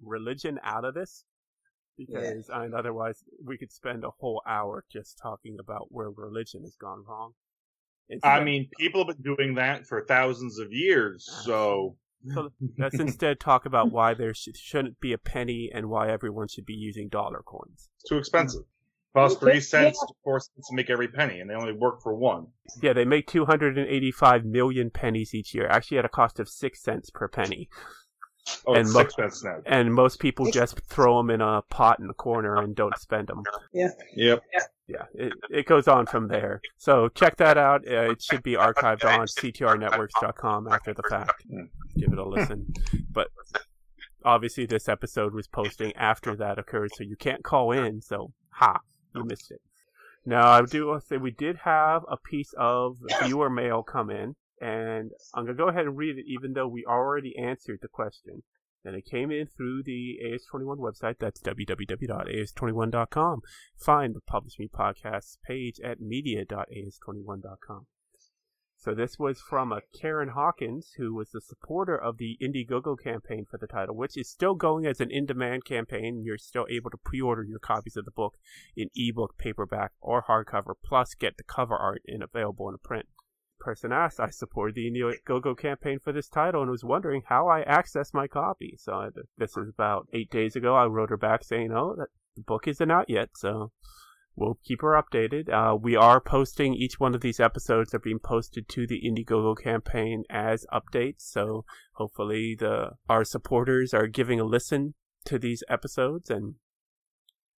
religion 0.04 0.60
out 0.64 0.86
of 0.86 0.94
this 0.94 1.24
because 1.98 2.48
yeah. 2.50 2.62
and 2.62 2.74
otherwise 2.74 3.24
we 3.44 3.58
could 3.58 3.72
spend 3.72 4.04
a 4.04 4.10
whole 4.20 4.42
hour 4.48 4.86
just 4.92 5.18
talking 5.18 5.58
about 5.60 5.88
where 5.90 6.10
religion 6.10 6.62
has 6.64 6.76
gone 6.76 7.04
wrong. 7.08 7.34
I 8.24 8.42
mean, 8.42 8.70
people 8.80 9.06
have 9.06 9.18
been 9.18 9.36
doing 9.36 9.56
that 9.56 9.86
for 9.86 10.06
thousands 10.06 10.60
of 10.60 10.72
years, 10.72 11.28
so. 11.44 11.98
so 12.34 12.52
let's 12.78 13.00
instead 13.00 13.40
talk 13.40 13.66
about 13.66 13.92
why 13.92 14.14
there 14.14 14.34
sh- 14.34 14.50
shouldn't 14.56 15.02
be 15.02 15.12
a 15.12 15.18
penny 15.18 15.70
and 15.74 15.90
why 15.90 16.10
everyone 16.10 16.48
should 16.48 16.66
be 16.66 16.74
using 16.74 17.10
dollar 17.10 17.42
coins. 17.46 17.90
Too 18.08 18.18
expensive. 18.18 18.64
Cost 19.14 19.40
three 19.40 19.60
cents 19.60 20.00
to 20.00 20.14
four 20.24 20.40
cents 20.40 20.70
to 20.70 20.76
make 20.76 20.90
every 20.90 21.08
penny, 21.08 21.40
and 21.40 21.50
they 21.50 21.56
only 21.56 21.74
work 21.74 22.02
for 22.04 22.14
one. 22.14 22.48
Yeah, 22.82 22.94
they 22.94 23.04
make 23.04 23.26
285 23.28 24.46
million 24.46 24.92
pennies 24.92 25.34
each 25.34 25.56
year, 25.56 25.68
actually 25.68 25.98
at 25.98 26.06
a 26.06 26.10
cost 26.10 26.40
of 26.40 26.48
six 26.48 26.84
cents 26.84 27.10
per 27.10 27.28
penny. 27.28 27.68
Oh, 28.66 28.76
and 28.76 28.92
mo- 28.92 29.00
sixpence 29.00 29.44
now. 29.44 29.58
And 29.66 29.94
most 29.94 30.20
people 30.20 30.50
just 30.52 30.80
throw 30.82 31.18
them 31.18 31.30
in 31.30 31.42
a 31.42 31.62
pot 31.70 32.00
in 32.00 32.08
the 32.08 32.14
corner 32.14 32.58
and 32.58 32.76
don't 32.76 32.98
spend 32.98 33.28
them. 33.28 33.44
Yeah. 33.74 33.90
Yep. 34.16 34.44
Yeah. 34.88 35.04
It, 35.14 35.34
it 35.50 35.66
goes 35.66 35.88
on 35.88 36.06
from 36.06 36.28
there. 36.28 36.62
So 36.78 37.10
check 37.10 37.38
that 37.38 37.58
out. 37.58 37.88
Uh, 37.88 38.12
it 38.12 38.22
should 38.22 38.44
be 38.44 38.54
archived 38.54 39.04
on 39.04 39.28
ctrnetworks.com 39.28 40.68
after 40.68 40.94
the 40.94 41.04
fact. 41.10 41.44
Give 41.98 42.12
it 42.14 42.18
a 42.18 42.24
listen. 42.24 42.74
But 43.12 43.30
obviously, 44.24 44.66
this 44.66 44.88
episode 44.88 45.34
was 45.34 45.48
posting 45.48 45.94
after 45.96 46.36
that 46.36 46.58
occurred, 46.60 46.92
so 46.96 47.04
you 47.04 47.16
can't 47.16 47.44
call 47.44 47.72
in. 47.72 48.02
So, 48.02 48.32
ha, 48.52 48.80
you 49.16 49.24
missed 49.26 49.52
it. 49.52 49.62
Now, 50.26 50.50
I 50.50 50.62
do 50.64 50.88
want 50.88 51.02
to 51.02 51.08
say 51.08 51.18
we 51.18 51.32
did 51.32 51.58
have 51.64 52.04
a 52.10 52.18
piece 52.18 52.54
of 52.58 52.98
viewer 53.24 53.50
mail 53.50 53.82
come 53.84 54.10
in. 54.10 54.36
And 54.60 55.12
I'm 55.34 55.46
going 55.46 55.56
to 55.56 55.64
go 55.64 55.70
ahead 55.70 55.86
and 55.86 55.98
read 55.98 56.18
it, 56.18 56.26
even 56.28 56.54
though 56.54 56.68
we 56.68 56.86
already 56.86 57.38
answered 57.38 57.80
the 57.82 57.88
question. 57.88 58.44
And 58.84 58.96
it 58.96 59.06
came 59.06 59.32
in 59.32 59.48
through 59.48 59.84
the 59.84 60.20
AS21 60.24 60.78
website. 60.78 61.18
That's 61.20 61.42
www.as21.com. 61.42 63.42
Find 63.78 64.16
the 64.16 64.22
Publish 64.22 64.60
Me 64.60 64.68
Podcasts 64.68 65.38
page 65.46 65.80
at 65.84 66.00
media.as21.com. 66.00 67.88
So 68.80 68.94
this 68.94 69.18
was 69.20 69.42
from 69.42 69.72
a 69.72 69.82
Karen 70.00 70.30
Hawkins, 70.30 70.94
who 70.98 71.14
was 71.14 71.32
the 71.32 71.42
supporter 71.42 71.98
of 71.98 72.18
the 72.18 72.38
Indiegogo 72.42 72.96
campaign 72.96 73.46
for 73.50 73.58
the 73.58 73.68
title, 73.68 73.96
which 73.96 74.16
is 74.16 74.30
still 74.30 74.54
going 74.54 74.86
as 74.86 75.02
an 75.02 75.12
in-demand 75.12 75.66
campaign. 75.66 76.24
You're 76.24 76.38
still 76.38 76.68
able 76.70 76.92
to 76.92 76.98
pre-order 76.98 77.44
your 77.44 77.60
copies 77.60 77.98
of 77.98 78.06
the 78.06 78.12
book 78.12 78.36
in 78.76 78.90
ebook, 78.96 79.38
paperback, 79.38 79.92
or 80.00 80.24
hardcover, 80.24 80.74
plus 80.82 81.16
get 81.16 81.38
the 81.38 81.44
cover 81.44 81.76
art 81.76 82.04
and 82.08 82.24
available 82.24 82.70
in 82.70 82.78
print 82.78 83.08
person 83.68 83.92
asked, 83.92 84.22
I 84.22 84.30
supported 84.30 84.76
the 84.76 84.90
Indiegogo 84.90 85.58
campaign 85.58 86.00
for 86.00 86.14
this 86.14 86.30
title 86.30 86.62
and 86.62 86.72
was 86.72 86.86
wondering 86.86 87.24
how 87.26 87.50
I 87.50 87.64
access 87.64 88.14
my 88.14 88.26
copy. 88.26 88.76
So 88.80 88.94
I, 88.94 89.10
this 89.38 89.58
is 89.58 89.68
about 89.68 90.08
eight 90.14 90.32
days 90.32 90.56
ago. 90.56 90.74
I 90.74 90.86
wrote 90.86 91.10
her 91.10 91.18
back 91.18 91.44
saying, 91.44 91.74
"Oh, 91.74 91.94
that 91.98 92.08
the 92.38 92.44
book 92.44 92.66
isn't 92.66 92.90
out 92.90 93.10
yet." 93.10 93.32
So 93.36 93.74
we'll 94.38 94.58
keep 94.64 94.82
her 94.84 94.94
updated. 94.94 95.52
Uh, 95.52 95.76
we 95.76 95.98
are 95.98 96.22
posting 96.22 96.76
each 96.76 96.98
one 96.98 97.14
of 97.14 97.20
these 97.20 97.42
episodes 97.42 97.94
are 97.94 98.00
being 98.00 98.20
posted 98.20 98.70
to 98.70 98.88
the 98.88 99.02
Indiegogo 99.06 99.62
campaign 99.62 100.24
as 100.30 100.66
updates. 100.72 101.24
So 101.24 101.66
hopefully 101.96 102.56
the 102.58 102.92
our 103.10 103.26
supporters 103.26 103.94
are 103.94 104.08
giving 104.08 104.40
a 104.40 104.46
listen 104.46 104.94
to 105.26 105.38
these 105.38 105.62
episodes 105.68 106.30
and 106.30 106.56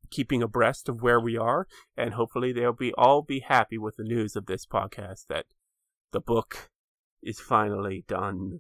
keeping 0.10 0.42
abreast 0.42 0.90
of 0.90 1.04
where 1.04 1.20
we 1.20 1.38
are 1.38 1.68
and 1.96 2.16
hopefully 2.16 2.52
they'll 2.52 2.74
be 2.74 2.92
all 2.98 3.22
be 3.22 3.42
happy 3.42 3.78
with 3.78 3.96
the 3.96 4.04
news 4.04 4.36
of 4.36 4.48
this 4.48 4.66
podcast 4.66 5.28
that 5.28 5.46
the 6.12 6.20
book 6.22 6.70
is 7.24 7.40
finally 7.40 8.04
done. 8.08 8.60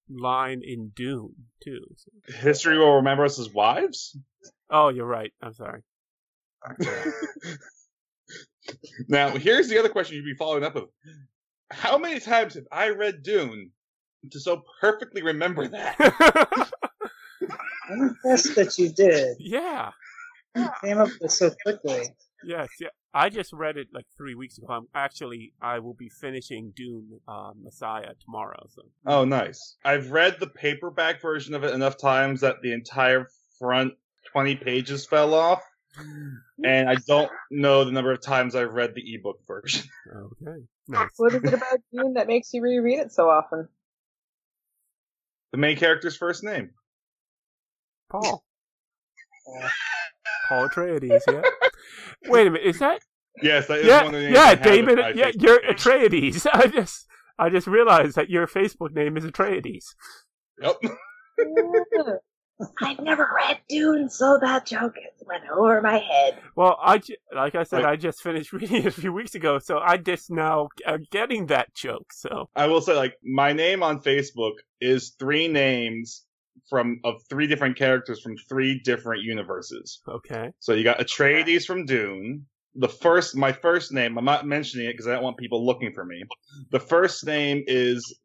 line 0.10 0.62
in 0.63 0.91
Dune, 0.95 1.36
too. 1.63 1.95
History 2.28 2.78
will 2.78 2.95
remember 2.95 3.26
us 3.26 3.39
as 3.39 3.50
wives? 3.54 4.17
Oh, 4.69 4.89
you're 4.89 5.06
right. 5.06 5.32
I'm 5.41 5.54
sorry. 5.54 5.82
now, 9.08 9.30
here's 9.30 9.67
the 9.69 9.80
other 9.80 9.89
question 9.89 10.15
you'd 10.15 10.26
be 10.26 10.36
following 10.36 10.63
up 10.63 10.76
with. 10.76 10.86
How 11.71 11.97
many 11.97 12.19
times 12.19 12.56
have 12.56 12.65
I 12.71 12.89
read 12.89 13.24
Dune 13.24 13.71
to 14.32 14.39
so 14.39 14.63
perfectly 14.80 15.24
remember 15.24 15.67
that? 15.67 15.95
I'm 17.89 18.02
impressed 18.04 18.56
that 18.56 18.78
you 18.78 18.89
did. 18.89 19.38
yeah. 19.39 19.91
You 20.56 20.69
came 20.84 20.97
up 20.97 21.10
with 21.21 21.32
so 21.32 21.50
quickly. 21.63 22.04
Yes, 22.43 22.67
yeah. 22.80 22.89
I 23.13 23.30
just 23.30 23.52
read 23.52 23.78
it 23.78 23.89
like 23.93 24.06
three 24.15 24.36
weeks 24.36 24.58
ago. 24.58 24.67
I'm 24.69 24.88
actually 24.95 25.54
I 25.62 25.80
will 25.80 25.93
be 25.93 26.10
finishing 26.10 26.71
Dune 26.76 27.19
uh, 27.28 27.52
Messiah 27.62 28.13
tomorrow. 28.24 28.65
So 28.69 28.84
Oh, 29.06 29.26
nice. 29.26 29.76
I've 29.84 30.12
read 30.12 30.38
the 30.39 30.47
paperback 30.47 31.21
version 31.21 31.54
of 31.54 31.63
it 31.63 31.74
enough 31.74 31.97
times 31.97 32.41
that 32.41 32.62
the 32.62 32.71
entire 32.71 33.28
front 33.60 33.93
20 34.32 34.56
pages 34.56 35.06
fell 35.06 35.34
off. 35.34 35.62
And 36.63 36.88
I 36.88 36.93
don't 37.08 37.32
know 37.50 37.86
the 37.86 37.91
number 37.91 38.12
of 38.12 38.21
times 38.21 38.54
I've 38.56 38.71
read 38.74 38.93
the 38.93 39.15
ebook 39.15 39.39
version. 39.47 39.89
okay, 40.15 40.62
nice. 40.88 41.10
What 41.17 41.34
is 41.34 41.43
it 41.43 41.54
about 41.56 41.80
Dune 41.91 42.13
that 42.13 42.28
makes 42.28 42.54
you 42.54 42.62
reread 42.62 43.00
it 43.00 43.12
so 43.12 43.32
often? 43.32 43.67
The 45.52 45.58
main 45.58 45.76
character's 45.76 46.15
first 46.15 46.43
name. 46.43 46.69
Paul. 48.12 48.43
Paul 50.50 50.69
Atreides. 50.69 51.21
Yeah. 51.28 51.41
Wait 52.27 52.47
a 52.47 52.51
minute. 52.51 52.67
Is 52.67 52.80
that? 52.80 53.01
Yes, 53.41 53.67
that 53.67 53.80
is 53.80 53.88
Yeah, 53.88 54.04
one 54.04 54.08
of 54.08 54.12
the 54.13 54.19
names 54.27 54.34
yeah, 54.36 54.41
I 54.43 54.49
have 54.49 54.62
David. 54.62 54.97
Yeah, 55.15 55.32
Facebook 55.32 55.41
you're 55.41 55.62
page. 55.62 55.77
Atreides. 55.84 56.47
I 56.54 56.67
just 56.67 57.08
I 57.39 57.49
just 57.49 57.67
realized 57.67 58.15
that 58.15 58.30
your 58.30 58.47
Facebook 58.47 58.93
name 58.93 59.17
is 59.17 59.23
Atreides. 59.25 59.95
Yep. 60.62 60.77
I've 62.82 62.99
never 62.99 63.27
read 63.36 63.60
Dune, 63.69 64.08
so 64.10 64.38
that 64.39 64.67
joke 64.67 64.93
went 65.25 65.43
over 65.51 65.82
my 65.82 65.97
head. 65.97 66.38
Well, 66.56 66.77
I 66.80 66.99
ju- 66.99 67.15
like 67.36 67.56
I 67.56 67.63
said, 67.63 67.84
Wait. 67.84 67.89
I 67.89 67.95
just 67.95 68.21
finished 68.21 68.54
reading 68.54 68.84
it 68.84 68.86
a 68.86 68.91
few 68.91 69.12
weeks 69.12 69.34
ago, 69.34 69.58
so 69.58 69.80
I 69.80 69.97
just 69.97 70.30
now 70.30 70.69
am 70.86 71.04
getting 71.12 71.47
that 71.47 71.73
joke. 71.73 72.13
So 72.13 72.49
I 72.56 72.67
will 72.67 72.82
say, 72.82 72.93
like, 72.95 73.15
my 73.23 73.54
name 73.54 73.82
on 73.82 73.99
Facebook 74.01 74.54
is 74.80 75.15
three 75.19 75.47
names 75.47 76.23
from 76.71 77.01
of 77.03 77.21
three 77.29 77.45
different 77.45 77.77
characters 77.77 78.21
from 78.21 78.38
three 78.49 78.79
different 78.79 79.21
universes. 79.23 80.01
okay, 80.07 80.51
So 80.60 80.73
you 80.73 80.86
got 80.86 80.99
Atreides 80.99 81.65
from 81.65 81.86
Dune. 81.86 82.45
The 82.75 82.88
first, 82.88 83.36
my 83.36 83.51
first 83.51 83.91
name, 83.91 84.17
I'm 84.17 84.23
not 84.23 84.47
mentioning 84.47 84.88
it 84.88 84.93
because 84.93 85.05
I 85.05 85.12
don't 85.12 85.23
want 85.23 85.38
people 85.38 85.65
looking 85.65 85.91
for 85.93 86.05
me. 86.05 86.23
The 86.71 86.79
first 86.79 87.25
name 87.25 87.63
is 87.67 88.17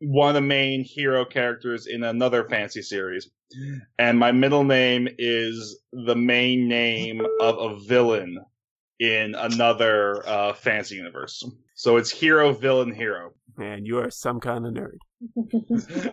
one 0.00 0.28
of 0.28 0.34
the 0.34 0.46
main 0.46 0.84
hero 0.84 1.24
characters 1.24 1.86
in 1.86 2.04
another 2.04 2.46
fantasy 2.48 2.82
series. 2.82 3.30
And 3.98 4.18
my 4.18 4.30
middle 4.32 4.64
name 4.64 5.08
is 5.18 5.80
the 5.92 6.14
main 6.14 6.68
name 6.68 7.22
of 7.40 7.56
a 7.58 7.78
villain 7.86 8.36
in 8.98 9.34
another 9.34 10.26
uh, 10.26 10.52
fantasy 10.54 10.96
universe. 10.96 11.44
So 11.74 11.96
it's 11.96 12.10
hero, 12.10 12.52
villain, 12.52 12.92
hero. 12.94 13.32
man, 13.56 13.84
you 13.84 13.98
are 13.98 14.10
some 14.10 14.40
kind 14.40 14.66
of 14.66 14.74
nerd. 14.74 14.98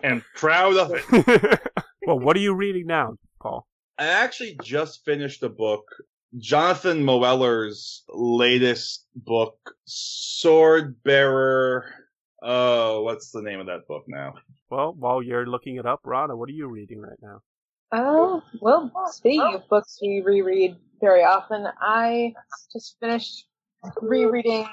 And 0.02 0.22
proud 0.34 0.76
of 0.76 0.92
it. 0.94 1.60
well, 2.06 2.18
what 2.18 2.36
are 2.36 2.40
you 2.40 2.54
reading 2.54 2.86
now, 2.86 3.14
Paul? 3.40 3.66
I 3.98 4.06
actually 4.06 4.58
just 4.62 5.04
finished 5.04 5.42
a 5.42 5.48
book, 5.48 5.84
Jonathan 6.38 7.02
Moeller's 7.04 8.04
latest 8.08 9.06
book, 9.14 9.56
Sword 9.84 11.02
Bearer. 11.02 11.86
Oh, 12.42 13.02
what's 13.02 13.30
the 13.30 13.42
name 13.42 13.60
of 13.60 13.66
that 13.66 13.86
book 13.88 14.04
now? 14.06 14.34
Well, 14.70 14.94
while 14.98 15.22
you're 15.22 15.46
looking 15.46 15.76
it 15.76 15.86
up, 15.86 16.00
Rana, 16.04 16.36
what 16.36 16.48
are 16.48 16.52
you 16.52 16.68
reading 16.68 17.00
right 17.00 17.18
now? 17.22 17.40
Oh, 17.92 18.42
well, 18.60 18.90
speaking 19.06 19.54
of 19.54 19.68
books 19.68 19.98
we 20.02 20.20
reread 20.24 20.76
very 21.00 21.22
often, 21.22 21.66
I 21.80 22.34
just 22.72 22.96
finished 23.00 23.46
rereading 24.02 24.66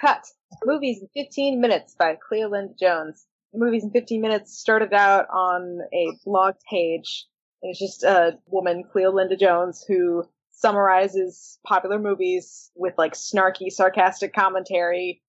Cut 0.00 0.24
Movies 0.64 1.02
in 1.02 1.08
15 1.14 1.60
Minutes 1.60 1.94
by 1.98 2.16
Cleolinda 2.16 2.78
Jones. 2.78 3.26
Movies 3.52 3.84
in 3.84 3.90
15 3.90 4.20
Minutes 4.20 4.58
started 4.58 4.94
out 4.94 5.26
on 5.30 5.80
a 5.92 6.08
blog 6.24 6.54
page. 6.68 7.26
It's 7.62 7.78
just 7.78 8.02
a 8.02 8.38
woman, 8.46 8.84
Cleolinda 8.94 9.38
Jones, 9.38 9.84
who 9.86 10.24
summarizes 10.50 11.58
popular 11.66 11.98
movies 11.98 12.70
with 12.74 12.94
like 12.96 13.12
snarky, 13.12 13.70
sarcastic 13.70 14.32
commentary. 14.32 15.22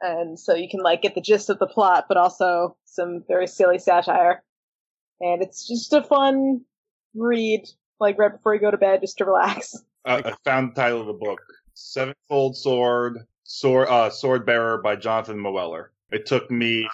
And 0.00 0.38
so 0.38 0.54
you 0.54 0.68
can 0.68 0.80
like 0.80 1.02
get 1.02 1.14
the 1.14 1.20
gist 1.20 1.50
of 1.50 1.58
the 1.60 1.66
plot, 1.66 2.06
but 2.08 2.16
also 2.16 2.76
some 2.84 3.22
very 3.28 3.46
silly 3.46 3.78
satire. 3.78 4.42
And 5.20 5.42
it's 5.42 5.68
just 5.68 5.92
a 5.92 6.02
fun 6.02 6.62
read, 7.14 7.68
like 7.98 8.18
right 8.18 8.32
before 8.32 8.54
you 8.54 8.60
go 8.60 8.70
to 8.70 8.78
bed, 8.78 9.00
just 9.00 9.18
to 9.18 9.24
relax. 9.24 9.76
Uh, 10.04 10.22
I 10.24 10.34
found 10.44 10.70
the 10.70 10.80
title 10.80 11.00
of 11.00 11.06
the 11.06 11.12
book, 11.12 11.40
Sevenfold 11.74 12.56
Sword, 12.56 13.18
Sword, 13.44 13.88
uh, 13.88 14.10
Sword 14.10 14.46
Bearer 14.46 14.78
by 14.78 14.96
Jonathan 14.96 15.38
Moeller. 15.38 15.92
It 16.10 16.26
took 16.26 16.50
me 16.50 16.88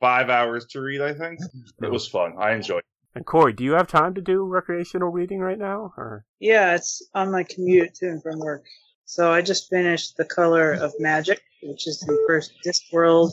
five 0.00 0.30
hours 0.30 0.66
to 0.66 0.80
read, 0.80 1.00
I 1.00 1.12
think. 1.12 1.40
It 1.82 1.90
was 1.90 2.08
fun. 2.08 2.34
I 2.38 2.52
enjoyed 2.52 2.78
it. 2.78 2.84
And 3.14 3.26
Corey, 3.26 3.52
do 3.52 3.64
you 3.64 3.72
have 3.72 3.88
time 3.88 4.14
to 4.14 4.20
do 4.20 4.44
recreational 4.44 5.10
reading 5.10 5.40
right 5.40 5.58
now, 5.58 5.92
or 5.96 6.24
Yeah, 6.38 6.74
it's 6.74 7.02
on 7.14 7.32
my 7.32 7.42
commute 7.42 7.94
to 7.96 8.06
and 8.06 8.22
from 8.22 8.38
work. 8.38 8.64
So 9.06 9.32
I 9.32 9.42
just 9.42 9.68
finished 9.70 10.16
The 10.16 10.24
Color 10.24 10.74
of 10.74 10.92
Magic, 10.98 11.40
which 11.62 11.88
is 11.88 11.98
the 12.00 12.16
first 12.26 12.52
Discworld 12.64 13.32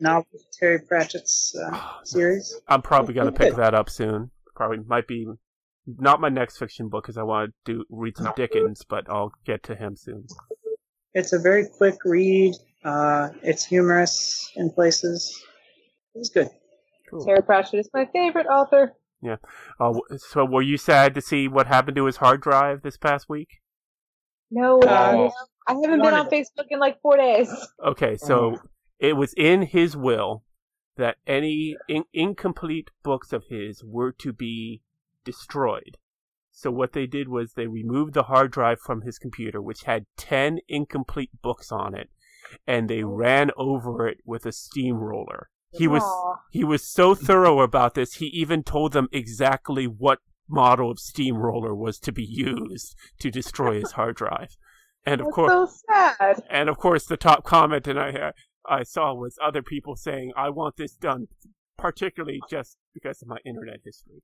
novel, 0.00 0.26
Terry 0.58 0.80
Pratchett's 0.80 1.54
uh, 1.56 1.78
series. 2.04 2.58
I'm 2.68 2.82
probably 2.82 3.14
gonna 3.14 3.30
pick 3.32 3.54
that 3.56 3.74
up 3.74 3.90
soon. 3.90 4.30
Probably 4.56 4.78
might 4.78 5.06
be 5.06 5.26
not 5.86 6.20
my 6.20 6.28
next 6.28 6.58
fiction 6.58 6.88
book 6.88 7.04
because 7.04 7.16
I 7.16 7.22
want 7.22 7.52
to 7.66 7.72
do 7.74 7.84
read 7.90 8.16
some 8.16 8.32
Dickens, 8.36 8.84
but 8.88 9.08
I'll 9.08 9.32
get 9.44 9.62
to 9.64 9.74
him 9.74 9.96
soon. 9.96 10.26
It's 11.14 11.32
a 11.32 11.38
very 11.38 11.66
quick 11.76 11.96
read. 12.04 12.54
Uh, 12.84 13.30
it's 13.42 13.64
humorous 13.64 14.50
in 14.56 14.70
places. 14.70 15.42
It's 16.14 16.28
good. 16.30 16.48
Cool. 17.10 17.24
Terry 17.24 17.42
Pratchett 17.42 17.80
is 17.80 17.90
my 17.92 18.06
favorite 18.12 18.46
author. 18.46 18.92
Yeah. 19.22 19.36
Uh, 19.78 19.92
so 20.16 20.44
were 20.44 20.62
you 20.62 20.76
sad 20.76 21.14
to 21.14 21.20
see 21.20 21.48
what 21.48 21.66
happened 21.66 21.96
to 21.96 22.06
his 22.06 22.16
hard 22.16 22.40
drive 22.40 22.82
this 22.82 22.96
past 22.96 23.28
week? 23.28 23.48
No, 24.50 24.80
Oh. 24.82 25.30
I 25.66 25.74
haven't 25.74 26.00
been 26.02 26.14
on 26.14 26.28
Facebook 26.30 26.66
in 26.70 26.80
like 26.80 27.00
four 27.02 27.16
days. 27.16 27.48
Okay, 27.84 28.16
so 28.16 28.56
it 28.98 29.12
was 29.14 29.34
in 29.36 29.62
his 29.62 29.96
will 29.96 30.42
that 30.96 31.16
any 31.26 31.76
in- 31.88 32.04
incomplete 32.12 32.88
books 33.02 33.32
of 33.32 33.44
his 33.48 33.84
were 33.84 34.10
to 34.12 34.32
be 34.32 34.82
destroyed. 35.30 35.96
So 36.50 36.70
what 36.70 36.92
they 36.92 37.06
did 37.06 37.28
was 37.28 37.52
they 37.52 37.66
removed 37.66 38.14
the 38.14 38.24
hard 38.24 38.50
drive 38.50 38.80
from 38.80 39.02
his 39.02 39.18
computer, 39.18 39.62
which 39.62 39.84
had 39.84 40.06
10 40.16 40.58
incomplete 40.68 41.30
books 41.42 41.72
on 41.72 41.94
it, 41.94 42.10
and 42.66 42.88
they 42.88 43.02
oh. 43.02 43.08
ran 43.08 43.50
over 43.56 44.06
it 44.08 44.18
with 44.24 44.44
a 44.44 44.52
steamroller. 44.52 45.48
He 45.72 45.86
was 45.86 46.02
he 46.50 46.64
was 46.64 46.82
so 46.82 47.14
thorough 47.14 47.60
about 47.60 47.94
this, 47.94 48.14
he 48.14 48.26
even 48.26 48.64
told 48.64 48.92
them 48.92 49.08
exactly 49.12 49.86
what 49.86 50.18
model 50.48 50.90
of 50.90 50.98
steamroller 50.98 51.74
was 51.74 52.00
to 52.00 52.12
be 52.12 52.24
used 52.24 52.96
to 53.20 53.30
destroy 53.30 53.78
his 53.78 53.92
hard 53.92 54.16
drive. 54.16 54.56
And 55.06 55.20
of 55.20 55.28
That's 55.28 55.34
course, 55.36 55.82
so 55.88 56.42
and 56.50 56.68
of 56.68 56.76
course, 56.76 57.06
the 57.06 57.16
top 57.16 57.44
comment 57.44 57.86
and 57.86 57.98
I 57.98 58.10
uh, 58.10 58.32
I 58.66 58.82
saw 58.82 59.14
was 59.14 59.38
other 59.42 59.62
people 59.62 59.96
saying, 59.96 60.32
"I 60.36 60.50
want 60.50 60.76
this 60.76 60.96
done," 60.96 61.28
particularly 61.78 62.40
just 62.50 62.76
because 62.92 63.22
of 63.22 63.28
my 63.28 63.38
internet 63.46 63.80
history. 63.84 64.22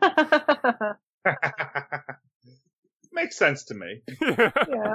Makes 3.12 3.36
sense 3.36 3.64
to 3.64 3.74
me. 3.74 4.02
Yeah. 4.20 4.94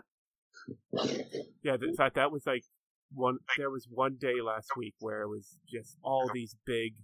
Yeah, 1.64 1.76
in 1.82 1.96
fact, 1.96 2.16
that 2.16 2.32
was 2.32 2.46
like 2.46 2.64
one. 3.14 3.38
There 3.58 3.70
was 3.70 3.88
one 3.90 4.18
day 4.20 4.42
last 4.44 4.76
week 4.76 4.96
where 5.00 5.22
it 5.22 5.30
was 5.30 5.58
just 5.70 5.98
all 6.04 6.30
these 6.34 6.56
big 6.66 6.96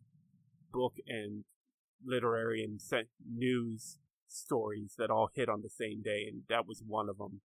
book 0.71 0.93
and 1.07 1.43
literary 2.05 2.63
and 2.63 2.81
news 3.25 3.99
stories 4.27 4.95
that 4.97 5.09
all 5.09 5.29
hit 5.33 5.49
on 5.49 5.61
the 5.61 5.69
same 5.69 6.01
day, 6.01 6.25
and 6.27 6.43
that 6.49 6.67
was 6.67 6.83
one 6.85 7.09
of 7.09 7.17
them. 7.17 7.41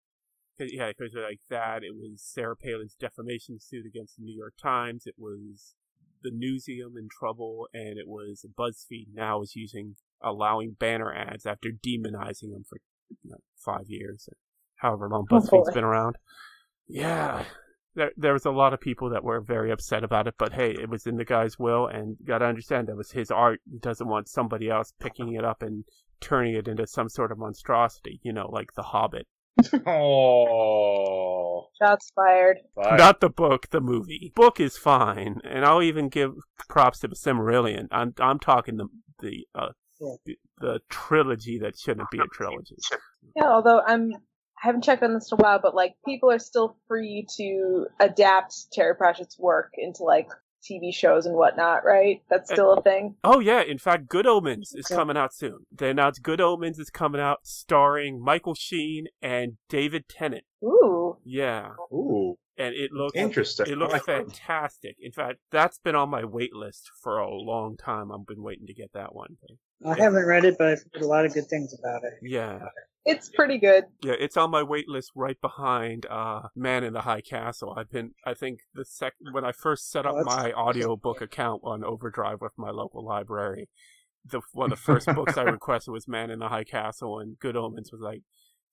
Cause, 0.58 0.70
yeah, 0.72 0.88
because 0.88 1.14
like 1.14 1.40
that, 1.50 1.84
it 1.84 1.94
was 1.94 2.20
Sarah 2.20 2.56
Palin's 2.56 2.96
defamation 2.98 3.60
suit 3.60 3.86
against 3.86 4.16
the 4.16 4.24
New 4.24 4.36
York 4.36 4.54
Times. 4.60 5.04
It 5.06 5.14
was 5.16 5.74
the 6.22 6.30
Newseum 6.30 6.98
in 6.98 7.08
trouble, 7.08 7.68
and 7.72 7.98
it 7.98 8.08
was 8.08 8.44
BuzzFeed 8.58 9.08
now 9.14 9.42
is 9.42 9.54
using 9.54 9.96
allowing 10.22 10.76
banner 10.78 11.12
ads 11.12 11.46
after 11.46 11.70
demonizing 11.70 12.50
them 12.52 12.64
for 12.68 12.78
you 13.22 13.30
know, 13.30 13.38
five 13.64 13.84
years, 13.88 14.28
or 14.30 14.36
however 14.76 15.08
long 15.08 15.26
Oh, 15.30 15.36
BuzzFeed's 15.36 15.68
boy. 15.70 15.72
been 15.74 15.84
around. 15.84 16.16
Yeah, 16.86 17.44
there 17.94 18.12
there 18.16 18.32
was 18.32 18.44
a 18.46 18.50
lot 18.50 18.72
of 18.74 18.80
people 18.80 19.10
that 19.10 19.24
were 19.24 19.40
very 19.40 19.70
upset 19.70 20.04
about 20.04 20.26
it, 20.26 20.34
but 20.38 20.52
hey, 20.52 20.70
it 20.72 20.88
was 20.88 21.06
in 21.06 21.16
the 21.16 21.24
guy's 21.24 21.58
will, 21.58 21.86
and 21.86 22.16
you 22.20 22.26
got 22.26 22.38
to 22.38 22.46
understand 22.46 22.86
that 22.88 22.96
was 22.96 23.12
his 23.12 23.30
art. 23.30 23.60
He 23.70 23.78
doesn't 23.78 24.08
want 24.08 24.28
somebody 24.28 24.68
else 24.70 24.92
picking 25.00 25.34
it 25.34 25.44
up 25.44 25.62
and 25.62 25.84
turning 26.20 26.54
it 26.54 26.66
into 26.68 26.86
some 26.86 27.08
sort 27.08 27.30
of 27.32 27.38
monstrosity, 27.38 28.20
you 28.24 28.32
know, 28.32 28.48
like 28.50 28.72
The 28.74 28.82
Hobbit. 28.82 29.26
Oh, 29.86 31.66
Shots 31.80 32.10
fired. 32.14 32.58
fine. 32.74 32.96
Not 32.96 33.20
the 33.20 33.28
book, 33.30 33.68
the 33.70 33.80
movie. 33.80 34.32
Book 34.34 34.60
is 34.60 34.76
fine, 34.76 35.40
and 35.44 35.64
I'll 35.64 35.82
even 35.82 36.08
give 36.08 36.32
props 36.68 37.00
to 37.00 37.08
the 37.08 37.14
Silmarillion. 37.16 37.88
I'm 37.90 38.14
I'm 38.18 38.38
talking 38.38 38.76
the 38.76 38.88
the 39.20 39.46
uh, 39.54 39.68
Yeah. 40.00 40.14
the, 40.24 40.38
the 40.60 40.80
trilogy 40.88 41.58
that 41.60 41.78
shouldn't 41.78 42.10
be 42.10 42.18
a 42.18 42.26
trilogy. 42.32 42.76
Yeah, 43.36 43.46
although 43.48 43.80
I'm 43.80 44.12
I 44.62 44.66
haven't 44.66 44.82
checked 44.84 45.02
on 45.02 45.14
this 45.14 45.30
in 45.30 45.38
a 45.38 45.42
while, 45.42 45.60
but 45.62 45.74
like 45.74 45.94
people 46.04 46.30
are 46.30 46.38
still 46.38 46.76
free 46.88 47.26
to 47.36 47.86
adapt 48.00 48.72
Terry 48.72 48.94
Pratchett's 48.96 49.38
work 49.38 49.72
into 49.78 50.02
like 50.02 50.28
TV 50.68 50.92
shows 50.92 51.26
and 51.26 51.36
whatnot, 51.36 51.84
right? 51.84 52.22
That's 52.28 52.50
eh, 52.50 52.54
still 52.54 52.72
a 52.72 52.82
thing. 52.82 53.14
Oh 53.22 53.38
yeah, 53.38 53.62
in 53.62 53.78
fact, 53.78 54.08
Good 54.08 54.26
Omens 54.26 54.72
is 54.74 54.88
Yeah. 54.90 54.96
coming 54.96 55.16
out 55.16 55.32
soon. 55.32 55.58
They 55.70 55.90
announced 55.90 56.22
Good 56.22 56.40
Omens 56.40 56.78
is 56.80 56.90
coming 56.90 57.20
out, 57.20 57.38
starring 57.44 58.20
Michael 58.20 58.54
Sheen 58.54 59.06
and 59.22 59.58
David 59.68 60.08
Tennant. 60.08 60.44
Ooh. 60.64 61.16
Yeah, 61.24 61.70
Ooh, 61.92 62.36
and 62.58 62.74
it 62.74 62.90
looks 62.92 63.16
interesting. 63.16 63.66
it 63.68 63.78
looks 63.78 64.04
fantastic. 64.04 64.96
In 65.00 65.12
fact, 65.12 65.38
that's 65.50 65.78
been 65.78 65.94
on 65.94 66.10
my 66.10 66.24
wait 66.24 66.54
list 66.54 66.90
for 67.02 67.18
a 67.18 67.30
long 67.30 67.76
time. 67.76 68.10
I've 68.12 68.26
been 68.26 68.42
waiting 68.42 68.66
to 68.66 68.74
get 68.74 68.92
that 68.94 69.14
one. 69.14 69.36
I 69.86 69.96
haven't 69.96 70.26
read 70.26 70.44
it, 70.44 70.56
but 70.58 70.68
I've 70.68 70.82
heard 70.92 71.02
a 71.02 71.06
lot 71.06 71.24
of 71.24 71.32
good 71.34 71.46
things 71.46 71.72
about 71.78 72.02
it. 72.02 72.14
Yeah, 72.20 72.58
It's 73.04 73.28
pretty 73.28 73.58
good. 73.58 73.84
yeah, 74.02 74.14
it's 74.18 74.36
on 74.36 74.50
my 74.50 74.62
wait 74.64 74.88
list 74.88 75.12
right 75.14 75.40
behind 75.40 76.04
uh, 76.06 76.48
Man 76.56 76.82
in 76.82 76.92
the 76.94 77.02
High 77.02 77.20
Castle. 77.20 77.74
I've 77.78 77.90
been, 77.90 78.10
I 78.26 78.34
think 78.34 78.60
the 78.74 78.84
sec 78.84 79.14
when 79.32 79.44
I 79.44 79.52
first 79.52 79.88
set 79.90 80.04
up 80.04 80.14
Oh, 80.18 80.24
my 80.24 80.52
audiobook 80.52 81.20
account 81.20 81.60
on 81.64 81.84
Overdrive 81.84 82.40
with 82.40 82.52
my 82.58 82.70
local 82.70 83.04
library, 83.04 83.68
the 84.24 84.40
one 84.52 84.72
of 84.72 84.78
the 84.78 84.82
first 84.82 85.06
books 85.14 85.38
I 85.38 85.42
requested 85.58 85.92
was 85.92 86.08
Man 86.08 86.28
in 86.30 86.40
the 86.40 86.48
High 86.48 86.64
Castle, 86.64 87.20
and 87.20 87.38
Good 87.38 87.56
Omens 87.56 87.92
was 87.92 88.00
like 88.00 88.22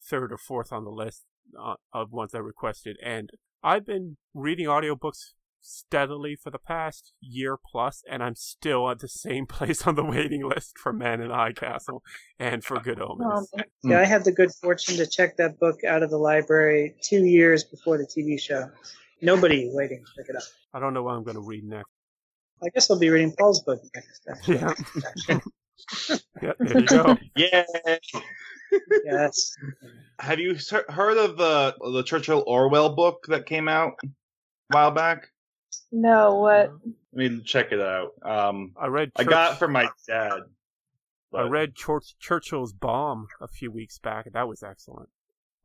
third 0.04 0.32
or 0.34 0.38
fourth 0.40 0.74
on 0.74 0.84
the 0.86 0.92
list 0.92 1.24
uh, 1.64 1.76
of 1.94 2.12
ones 2.12 2.34
I 2.34 2.40
requested. 2.40 2.98
And 3.04 3.30
I've 3.66 3.84
been 3.84 4.18
reading 4.36 4.68
audiobooks 4.68 5.34
steadily 5.60 6.36
for 6.36 6.52
the 6.52 6.60
past 6.60 7.14
year 7.20 7.58
plus, 7.58 8.04
and 8.08 8.22
I'm 8.22 8.36
still 8.36 8.88
at 8.92 9.00
the 9.00 9.08
same 9.08 9.46
place 9.48 9.88
on 9.88 9.96
the 9.96 10.06
waiting 10.06 10.48
list 10.48 10.78
for 10.78 10.94
Man 10.94 11.20
in 11.20 11.30
the 11.30 11.34
High 11.34 11.54
Castle 11.54 12.04
and 12.38 12.64
for 12.64 12.80
Good 12.80 13.02
Omens. 13.02 13.50
Um, 13.54 13.64
Hmm. 13.82 13.92
Yeah, 13.92 14.02
I 14.02 14.06
had 14.06 14.24
the 14.24 14.32
good 14.32 14.52
fortune 14.62 14.98
to 14.98 15.08
check 15.08 15.38
that 15.38 15.60
book 15.60 15.84
out 15.84 16.04
of 16.04 16.12
the 16.12 16.18
library 16.18 16.96
two 17.02 17.26
years 17.26 17.64
before 17.64 17.98
the 17.98 18.06
TV 18.06 18.40
show. 18.40 18.70
Nobody 19.22 19.70
waiting 19.74 20.04
to 20.06 20.12
pick 20.22 20.30
it 20.30 20.36
up. 20.36 20.44
I 20.74 20.80
don't 20.80 20.94
know 20.94 21.02
what 21.02 21.16
I'm 21.16 21.24
going 21.24 21.36
to 21.36 21.42
read 21.42 21.64
next. 21.64 21.90
I 22.64 22.70
guess 22.70 22.92
I'll 22.92 23.00
be 23.00 23.10
reading 23.10 23.34
Paul's 23.38 23.64
book 23.64 23.82
next. 23.96 24.48
Yeah. 24.48 24.74
yeah, 26.42 26.52
there 26.60 26.80
you 26.80 26.86
go. 26.86 27.18
Yeah. 27.36 27.64
Yes. 29.06 29.54
Have 30.20 30.40
you 30.40 30.56
heard 30.90 31.18
of 31.18 31.38
the 31.38 31.76
the 31.94 32.04
Churchill 32.04 32.44
Orwell 32.48 32.96
book 32.96 33.26
that 33.28 33.46
came 33.46 33.68
out 33.68 33.94
a 34.04 34.08
while 34.70 34.92
back? 34.92 35.28
no, 35.92 36.36
what? 36.36 36.72
I 37.14 37.18
mean, 37.18 37.44
check 37.46 37.72
it 37.72 37.82
out. 37.82 38.12
Um, 38.24 38.74
I 38.80 38.88
read. 38.88 39.12
I 39.16 39.24
got 39.24 39.54
it 39.54 39.60
from 39.60 39.72
my 39.74 39.90
dad. 40.08 40.40
I 41.34 41.42
read 41.44 41.76
Church- 41.76 42.16
Churchill's 42.20 42.72
bomb 42.72 43.28
a 43.42 43.48
few 43.48 43.70
weeks 43.72 44.00
back. 44.00 44.26
That 44.32 44.48
was 44.48 44.64
excellent. 44.64 45.10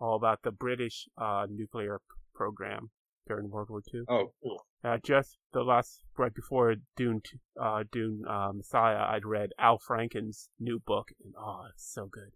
All 0.00 0.16
about 0.16 0.42
the 0.42 0.50
British 0.50 1.06
uh, 1.16 1.46
nuclear 1.48 1.98
p- 1.98 2.14
program 2.34 2.90
during 3.28 3.50
World 3.50 3.68
War 3.70 3.80
II. 3.94 4.00
Oh, 4.08 4.32
cool. 4.42 4.64
Uh, 4.82 4.98
just 5.04 5.36
the 5.52 5.62
last 5.62 6.00
right 6.18 6.34
before 6.34 6.74
Dune, 6.96 7.20
t- 7.22 7.38
uh, 7.60 7.84
Dune 7.92 8.24
uh, 8.26 8.50
Messiah, 8.52 9.04
I'd 9.10 9.24
read 9.26 9.50
Al 9.60 9.78
Franken's 9.78 10.48
new 10.58 10.80
book, 10.80 11.10
and 11.22 11.34
oh, 11.38 11.66
it's 11.72 11.92
so 11.92 12.06
good. 12.06 12.30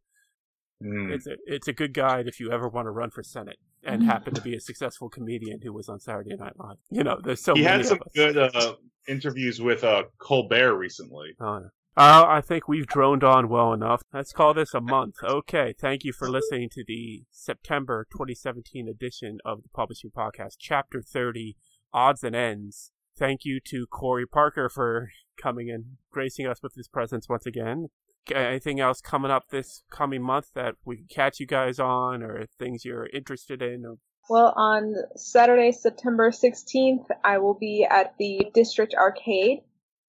Mm. 0.85 1.11
It's 1.13 1.27
a 1.27 1.37
it's 1.47 1.69
a 1.69 1.73
good 1.73 1.95
guide 1.95 2.29
if 2.29 2.39
you 2.39 2.53
ever 2.53 2.69
want 2.69 2.87
to 2.87 2.91
run 2.91 3.11
for 3.11 3.23
Senate 3.23 3.57
and 3.83 4.03
happen 4.03 4.35
to 4.35 4.41
be 4.41 4.55
a 4.55 4.61
successful 4.61 5.09
comedian 5.09 5.61
who 5.63 5.73
was 5.73 5.89
on 5.89 6.01
Saturday 6.01 6.37
Night 6.37 6.55
Live. 6.59 6.77
You 6.91 7.05
know, 7.05 7.19
there's 7.23 7.43
so 7.43 7.55
he 7.55 7.63
many 7.63 7.73
had 7.73 7.81
of 7.81 7.87
some 7.87 7.99
us. 7.99 8.13
good 8.15 8.37
uh, 8.37 8.75
interviews 9.09 9.61
with 9.61 9.85
uh, 9.85 10.05
Colbert 10.19 10.75
recently. 10.77 11.31
Oh, 11.41 11.61
yeah. 11.61 11.69
Uh, 11.97 12.25
I 12.27 12.41
think 12.41 12.67
we've 12.67 12.87
droned 12.87 13.23
on 13.23 13.49
well 13.49 13.73
enough. 13.73 14.03
Let's 14.13 14.33
call 14.33 14.53
this 14.53 14.75
a 14.75 14.81
month. 14.81 15.17
Okay, 15.23 15.75
thank 15.79 16.03
you 16.03 16.13
for 16.13 16.29
listening 16.29 16.69
to 16.73 16.85
the 16.85 17.23
September 17.31 18.07
2017 18.11 18.89
edition 18.89 19.39
of 19.45 19.63
the 19.63 19.69
Publishing 19.69 20.11
Podcast, 20.11 20.55
Chapter 20.59 21.01
30, 21.01 21.57
Odds 21.93 22.25
and 22.25 22.35
Ends. 22.35 22.91
Thank 23.17 23.45
you 23.45 23.61
to 23.67 23.87
Corey 23.87 24.27
Parker 24.27 24.69
for 24.69 25.11
coming 25.37 25.71
and 25.71 25.99
gracing 26.11 26.49
us 26.49 26.61
with 26.65 26.75
his 26.75 26.89
presence 26.89 27.29
once 27.29 27.47
again. 27.47 27.91
Anything 28.33 28.81
else 28.81 29.01
coming 29.01 29.31
up 29.31 29.49
this 29.51 29.83
coming 29.91 30.23
month 30.23 30.53
that 30.55 30.77
we 30.85 30.97
can 30.97 31.07
catch 31.07 31.41
you 31.41 31.47
guys 31.47 31.79
on, 31.79 32.23
or 32.23 32.47
things 32.59 32.85
you're 32.85 33.09
interested 33.13 33.63
in? 33.63 33.85
Or... 33.85 33.97
Well, 34.31 34.53
on 34.57 34.95
Saturday, 35.17 35.73
September 35.73 36.31
16th, 36.31 37.07
I 37.23 37.39
will 37.39 37.55
be 37.55 37.87
at 37.89 38.15
the 38.19 38.51
District 38.55 38.95
Arcade 38.95 39.61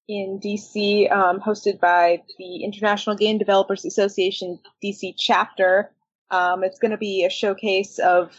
in 0.07 0.39
DC, 0.43 1.11
um, 1.11 1.39
hosted 1.39 1.79
by 1.79 2.21
the 2.37 2.63
International 2.63 3.15
Game 3.15 3.37
Developers 3.37 3.85
Association 3.85 4.59
DC 4.83 5.15
chapter. 5.17 5.91
Um, 6.31 6.63
it's 6.63 6.79
going 6.79 6.91
to 6.91 6.97
be 6.97 7.25
a 7.25 7.29
showcase 7.29 7.99
of 7.99 8.31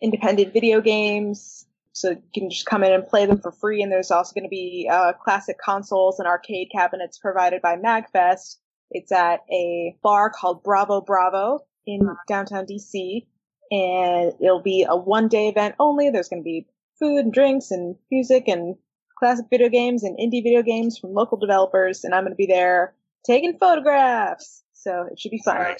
independent 0.00 0.52
video 0.52 0.80
games, 0.80 1.66
so 1.92 2.10
you 2.10 2.22
can 2.34 2.50
just 2.50 2.66
come 2.66 2.82
in 2.82 2.92
and 2.92 3.06
play 3.06 3.26
them 3.26 3.40
for 3.40 3.52
free. 3.52 3.82
And 3.82 3.92
there's 3.92 4.10
also 4.10 4.34
going 4.34 4.44
to 4.44 4.50
be 4.50 4.88
uh, 4.90 5.12
classic 5.12 5.56
consoles 5.62 6.18
and 6.18 6.26
arcade 6.26 6.68
cabinets 6.72 7.18
provided 7.18 7.62
by 7.62 7.76
MagFest. 7.76 8.56
It's 8.92 9.12
at 9.12 9.40
a 9.50 9.96
bar 10.02 10.30
called 10.30 10.62
Bravo 10.62 11.00
Bravo 11.00 11.60
in 11.86 12.00
hmm. 12.00 12.12
downtown 12.28 12.66
DC 12.66 13.26
and 13.72 14.34
it'll 14.38 14.62
be 14.62 14.86
a 14.88 14.94
one 14.94 15.28
day 15.28 15.48
event 15.48 15.74
only. 15.80 16.10
There's 16.10 16.28
going 16.28 16.42
to 16.42 16.44
be 16.44 16.66
food 17.00 17.24
and 17.24 17.32
drinks 17.32 17.70
and 17.70 17.96
music 18.10 18.46
and 18.46 18.76
classic 19.18 19.46
video 19.50 19.70
games 19.70 20.04
and 20.04 20.16
indie 20.18 20.42
video 20.42 20.62
games 20.62 20.98
from 20.98 21.14
local 21.14 21.38
developers, 21.38 22.04
and 22.04 22.14
I'm 22.14 22.24
going 22.24 22.32
to 22.32 22.36
be 22.36 22.46
there 22.46 22.94
taking 23.24 23.56
photographs. 23.58 24.62
So 24.74 25.06
it 25.10 25.18
should 25.18 25.30
be 25.30 25.40
fun. 25.44 25.74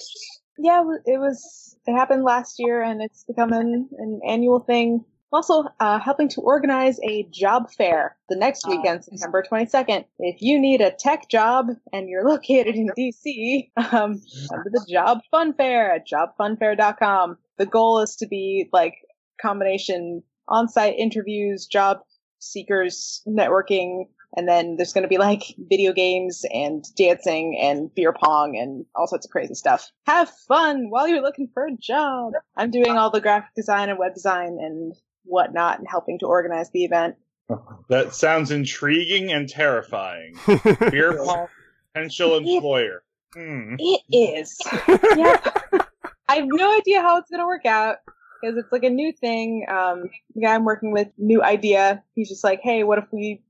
Yeah, 0.57 0.81
it 0.81 1.13
it 1.13 1.17
was. 1.19 1.77
It 1.85 1.93
happened 1.93 2.23
last 2.23 2.55
year, 2.57 2.81
and 2.81 3.01
it's 3.01 3.25
becoming 3.25 3.89
an 3.97 4.21
annual 4.27 4.59
thing. 4.59 5.05
I'm 5.33 5.37
also 5.37 5.63
uh, 5.79 5.97
helping 5.97 6.29
to 6.29 6.41
organize 6.41 6.99
a 7.01 7.23
job 7.31 7.71
fair 7.71 8.15
the 8.29 8.35
next 8.35 8.67
weekend, 8.67 9.03
September 9.03 9.43
22nd. 9.51 10.05
If 10.19 10.43
you 10.43 10.59
need 10.61 10.79
a 10.79 10.91
tech 10.91 11.27
job 11.27 11.69
and 11.91 12.07
you're 12.07 12.23
located 12.29 12.75
in 12.75 12.91
DC, 12.95 13.71
um, 13.77 14.21
come 14.51 14.63
to 14.63 14.69
the 14.69 14.85
Job 14.87 15.21
Fun 15.31 15.55
Fair 15.55 15.91
at 15.91 16.07
jobfunfair.com. 16.07 17.39
The 17.57 17.65
goal 17.65 18.01
is 18.01 18.15
to 18.17 18.27
be 18.27 18.69
like 18.71 18.93
combination 19.41 20.21
on-site 20.49 20.99
interviews, 20.99 21.65
job 21.65 22.01
seekers, 22.37 23.23
networking, 23.27 24.03
and 24.37 24.47
then 24.47 24.75
there's 24.77 24.93
going 24.93 25.01
to 25.01 25.07
be 25.07 25.17
like 25.17 25.41
video 25.57 25.93
games 25.93 26.45
and 26.53 26.85
dancing 26.95 27.57
and 27.59 27.89
beer 27.95 28.13
pong 28.13 28.55
and 28.55 28.85
all 28.95 29.07
sorts 29.07 29.25
of 29.25 29.31
crazy 29.31 29.55
stuff. 29.55 29.89
Have 30.05 30.29
fun 30.47 30.91
while 30.91 31.07
you're 31.07 31.23
looking 31.23 31.49
for 31.55 31.65
a 31.65 31.75
job. 31.75 32.33
I'm 32.55 32.69
doing 32.69 32.97
all 32.97 33.09
the 33.09 33.19
graphic 33.19 33.55
design 33.55 33.89
and 33.89 33.97
web 33.97 34.13
design 34.13 34.59
and 34.61 34.93
whatnot 35.23 35.79
and 35.79 35.87
helping 35.89 36.19
to 36.19 36.25
organize 36.25 36.69
the 36.71 36.83
event. 36.85 37.15
That 37.89 38.15
sounds 38.15 38.49
intriguing 38.51 39.31
and 39.31 39.47
terrifying. 39.49 40.35
Beer 40.89 41.17
pong 41.23 41.47
potential 41.93 42.37
employer. 42.37 43.03
Hmm. 43.35 43.75
It 43.77 44.01
is. 44.11 44.57
yeah. 45.15 45.39
I 46.27 46.35
have 46.35 46.45
no 46.47 46.75
idea 46.77 47.01
how 47.01 47.17
it's 47.17 47.29
gonna 47.29 47.45
work 47.45 47.65
out 47.65 47.97
because 48.41 48.57
it's 48.57 48.71
like 48.71 48.83
a 48.83 48.89
new 48.89 49.11
thing. 49.11 49.65
Um, 49.69 50.09
the 50.33 50.41
guy 50.41 50.55
I'm 50.55 50.63
working 50.63 50.91
with, 50.93 51.09
new 51.17 51.43
idea. 51.43 52.01
He's 52.15 52.29
just 52.29 52.43
like, 52.43 52.61
hey, 52.63 52.83
what 52.83 52.97
if 52.97 53.05
we 53.11 53.43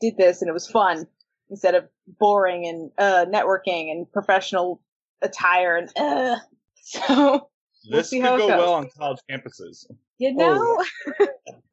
did 0.00 0.16
this 0.16 0.40
and 0.40 0.48
it 0.48 0.52
was 0.54 0.66
fun 0.68 1.06
instead 1.50 1.74
of 1.74 1.84
boring 2.18 2.66
and 2.66 2.90
uh, 2.98 3.26
networking 3.30 3.90
and 3.92 4.10
professional 4.10 4.80
attire 5.22 5.76
and 5.76 5.90
uh, 5.96 6.36
so 6.82 7.48
We'll 7.86 7.98
this 7.98 8.10
see 8.10 8.18
could 8.20 8.26
how 8.26 8.34
it 8.36 8.38
go 8.38 8.48
goes. 8.48 8.58
well 8.58 8.74
on 8.74 8.88
college 8.98 9.18
campuses. 9.30 9.84
You 10.18 10.32
know 10.34 10.82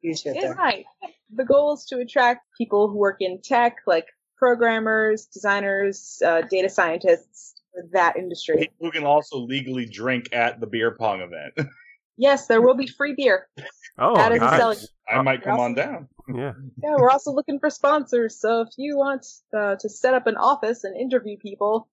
Huge 0.02 0.22
hit 0.24 0.36
it 0.36 0.40
there. 0.42 0.54
might. 0.54 0.84
The 1.34 1.44
goal 1.44 1.74
is 1.74 1.84
to 1.86 1.98
attract 1.98 2.46
people 2.58 2.88
who 2.88 2.96
work 2.98 3.16
in 3.20 3.40
tech, 3.42 3.76
like 3.86 4.06
programmers, 4.36 5.26
designers, 5.26 6.20
uh, 6.24 6.42
data 6.50 6.68
scientists, 6.68 7.54
that 7.92 8.16
industry. 8.16 8.70
Who 8.80 8.90
can 8.90 9.04
also 9.04 9.38
legally 9.38 9.86
drink 9.86 10.28
at 10.32 10.60
the 10.60 10.66
beer 10.66 10.90
pong 10.98 11.20
event. 11.20 11.54
Yes, 12.18 12.46
there 12.46 12.60
will 12.60 12.74
be 12.74 12.86
free 12.86 13.14
beer. 13.16 13.48
Oh, 13.98 14.14
That 14.14 14.32
is 14.32 14.40
nice. 14.40 14.58
selling- 14.60 14.78
I 15.08 15.22
might 15.22 15.42
come 15.42 15.58
on 15.58 15.72
down. 15.74 16.08
Yeah. 16.28 16.52
Yeah, 16.82 16.96
we're 16.98 17.08
also 17.10 17.32
looking 17.32 17.58
for 17.58 17.70
sponsors. 17.70 18.38
So 18.38 18.60
if 18.60 18.68
you 18.76 18.98
want 18.98 19.26
uh, 19.56 19.76
to 19.76 19.88
set 19.88 20.12
up 20.12 20.26
an 20.26 20.36
office 20.36 20.84
and 20.84 20.94
interview 20.94 21.38
people 21.38 21.88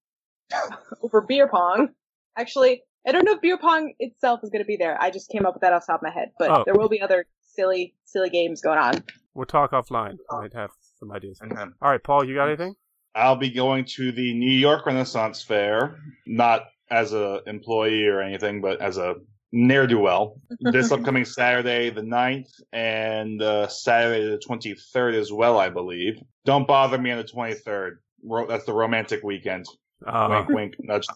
over 1.02 1.22
beer 1.22 1.48
pong, 1.48 1.90
actually, 2.38 2.84
I 3.08 3.12
don't 3.12 3.24
know 3.26 3.34
if 3.34 3.42
beer 3.42 3.58
pong 3.58 3.94
itself 4.00 4.42
is 4.44 4.50
going 4.50 4.64
to 4.64 4.68
be 4.68 4.76
there. 4.78 5.02
I 5.02 5.10
just 5.10 5.30
came 5.30 5.46
up 5.46 5.54
with 5.54 5.62
that 5.62 5.74
off 5.74 5.86
the 5.86 5.94
top 5.94 6.02
of 6.02 6.04
my 6.04 6.12
head, 6.12 6.32
but 6.38 6.50
Oh. 6.52 6.64
there 6.66 6.76
will 6.76 6.90
be 6.90 7.02
other 7.02 7.26
silly, 7.42 7.96
silly 8.06 8.30
games 8.30 8.62
going 8.62 8.78
on. 8.78 9.04
We'll 9.34 9.46
talk 9.46 9.72
offline. 9.72 10.18
I 10.32 10.42
might 10.42 10.54
have 10.54 10.72
some 11.00 11.12
ideas. 11.12 11.40
And 11.42 11.52
then 11.56 11.74
All 11.82 11.90
right, 11.90 12.04
Paul, 12.04 12.26
you 12.26 12.36
got 12.36 12.48
anything? 12.48 12.76
I'll 13.16 13.36
be 13.38 13.50
going 13.52 13.86
to 13.96 14.12
the 14.12 14.34
New 14.34 14.52
York 14.52 14.86
Renaissance 14.86 15.42
Fair, 15.42 15.98
not 16.28 16.64
as 16.92 17.14
a 17.14 17.42
employee 17.48 18.06
or 18.08 18.22
anything, 18.22 18.62
but 18.62 18.82
as 18.82 18.98
a 18.98 19.16
ne'er 19.52 19.88
do 19.88 20.00
well. 20.00 20.40
This 20.60 20.92
upcoming 20.92 21.26
Saturday, 21.26 21.90
the 21.90 22.02
9th, 22.02 22.52
and 22.74 23.42
uh, 23.42 23.68
Saturday, 23.68 24.30
the 24.30 24.38
23rd 24.38 25.16
as 25.16 25.32
well, 25.32 25.58
I 25.58 25.70
believe. 25.70 26.22
Don't 26.46 26.68
bother 26.68 26.98
me 26.98 27.12
on 27.12 27.18
the 27.18 27.24
23rd. 27.24 27.92
Ro- 28.24 28.48
that's 28.48 28.66
the 28.66 28.74
romantic 28.74 29.24
weekend. 29.24 29.66
Uh, 30.06 30.28
wink, 30.30 30.50
wink, 30.50 30.76
nudge. 30.80 31.08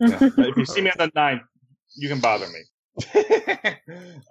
Yeah. 0.00 0.18
If 0.38 0.56
you 0.56 0.66
see 0.66 0.80
me 0.80 0.90
on 0.90 0.98
the 0.98 1.12
9th, 1.12 1.40
you 1.96 2.08
can 2.08 2.20
bother 2.20 2.46
me. 2.48 2.60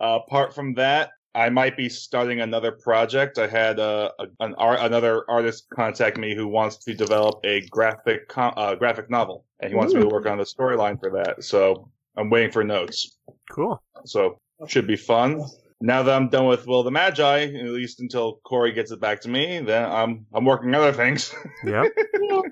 uh, 0.02 0.20
apart 0.26 0.54
from 0.54 0.74
that, 0.76 1.12
I 1.34 1.50
might 1.50 1.76
be 1.76 1.90
starting 1.90 2.40
another 2.42 2.72
project. 2.72 3.38
I 3.38 3.48
had 3.48 3.80
uh, 3.80 4.12
a, 4.20 4.28
an 4.40 4.56
art, 4.58 4.80
another 4.80 5.24
artist 5.30 5.66
contact 5.70 6.18
me 6.18 6.34
who 6.34 6.48
wants 6.48 6.78
to 6.86 6.94
develop 6.94 7.42
a 7.44 7.62
graphic 7.68 8.30
com- 8.30 8.54
uh, 8.56 8.76
graphic 8.76 9.10
novel, 9.10 9.46
and 9.60 9.70
he 9.70 9.76
wants 9.76 9.94
me 9.94 10.00
to 10.02 10.08
work 10.08 10.28
on 10.28 10.38
the 10.38 10.46
storyline 10.46 10.98
for 11.00 11.12
that. 11.12 11.44
So 11.44 11.90
I'm 12.16 12.30
waiting 12.30 12.52
for 12.52 12.64
notes. 12.64 13.18
cool. 13.52 13.84
So 14.06 14.40
should 14.68 14.88
be 14.88 14.96
fun. 14.96 15.42
Now 15.82 16.04
that 16.04 16.16
I'm 16.16 16.30
done 16.30 16.46
with 16.46 16.66
Will 16.68 16.84
the 16.84 16.92
Magi, 16.92 17.44
at 17.44 17.66
least 17.66 18.00
until 18.00 18.40
Corey 18.46 18.72
gets 18.72 18.92
it 18.92 19.02
back 19.02 19.20
to 19.22 19.30
me, 19.30 19.60
then 19.60 19.92
I'm 19.92 20.26
I'm 20.34 20.46
working 20.46 20.74
other 20.74 20.94
things. 20.94 21.36
Yep. 21.66 21.92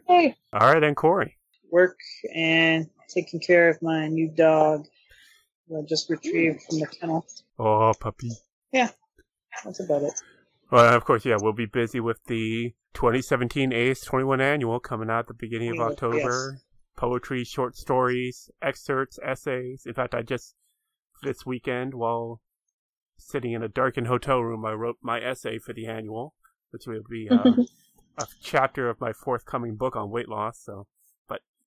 Yay. 0.09 0.35
All 0.51 0.73
right, 0.73 0.83
and 0.83 0.95
Corey. 0.95 1.37
Work 1.71 1.97
and 2.35 2.89
taking 3.13 3.39
care 3.39 3.69
of 3.69 3.81
my 3.81 4.07
new 4.07 4.29
dog 4.29 4.85
who 5.67 5.79
I 5.79 5.81
just 5.87 6.09
retrieved 6.09 6.61
from 6.63 6.79
the 6.79 6.87
kennel. 6.87 7.25
Oh, 7.59 7.93
puppy. 7.99 8.31
Yeah, 8.71 8.89
that's 9.63 9.79
about 9.79 10.03
it. 10.03 10.13
Well, 10.71 10.95
of 10.95 11.05
course, 11.05 11.25
yeah, 11.25 11.37
we'll 11.39 11.53
be 11.53 11.67
busy 11.67 11.99
with 11.99 12.17
the 12.27 12.73
2017 12.93 13.71
AS21 13.71 14.41
annual 14.41 14.79
coming 14.79 15.09
out 15.09 15.19
at 15.19 15.27
the 15.27 15.33
beginning 15.33 15.69
of 15.69 15.77
Yes. 15.77 15.91
October. 15.91 16.59
Poetry, 16.95 17.43
short 17.43 17.75
stories, 17.75 18.51
excerpts, 18.61 19.17
essays. 19.23 19.83
In 19.85 19.93
fact, 19.93 20.13
I 20.13 20.21
just 20.21 20.55
this 21.23 21.45
weekend 21.45 21.93
while 21.93 22.41
sitting 23.17 23.53
in 23.53 23.63
a 23.63 23.67
darkened 23.67 24.07
hotel 24.07 24.41
room, 24.41 24.65
I 24.65 24.73
wrote 24.73 24.97
my 25.01 25.19
essay 25.19 25.57
for 25.57 25.73
the 25.73 25.87
annual, 25.87 26.35
which 26.71 26.85
will 26.85 27.01
be 27.09 27.29
uh, 27.29 27.43
a 28.17 28.27
chapter 28.41 28.89
of 28.89 29.01
my 29.01 29.13
forthcoming 29.13 29.75
book 29.75 29.95
on 29.95 30.11
weight 30.11 30.29
loss. 30.29 30.59
So, 30.63 30.87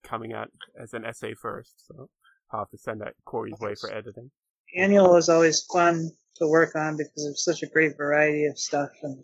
coming 0.06 0.32
out 0.32 0.48
as 0.80 0.94
an 0.94 1.04
essay 1.04 1.34
first. 1.34 1.74
So 1.86 2.08
I'll 2.52 2.60
have 2.60 2.70
to 2.70 2.78
send 2.78 3.00
that 3.00 3.14
Corey's 3.24 3.58
way 3.60 3.74
for 3.80 3.92
editing. 3.92 4.30
Annual 4.76 5.16
is 5.16 5.28
always 5.28 5.64
fun 5.72 6.10
to 6.36 6.46
work 6.48 6.74
on 6.76 6.96
because 6.96 7.12
there's 7.24 7.44
such 7.44 7.62
a 7.62 7.66
great 7.72 7.96
variety 7.96 8.46
of 8.46 8.58
stuff 8.58 8.90
and 9.02 9.22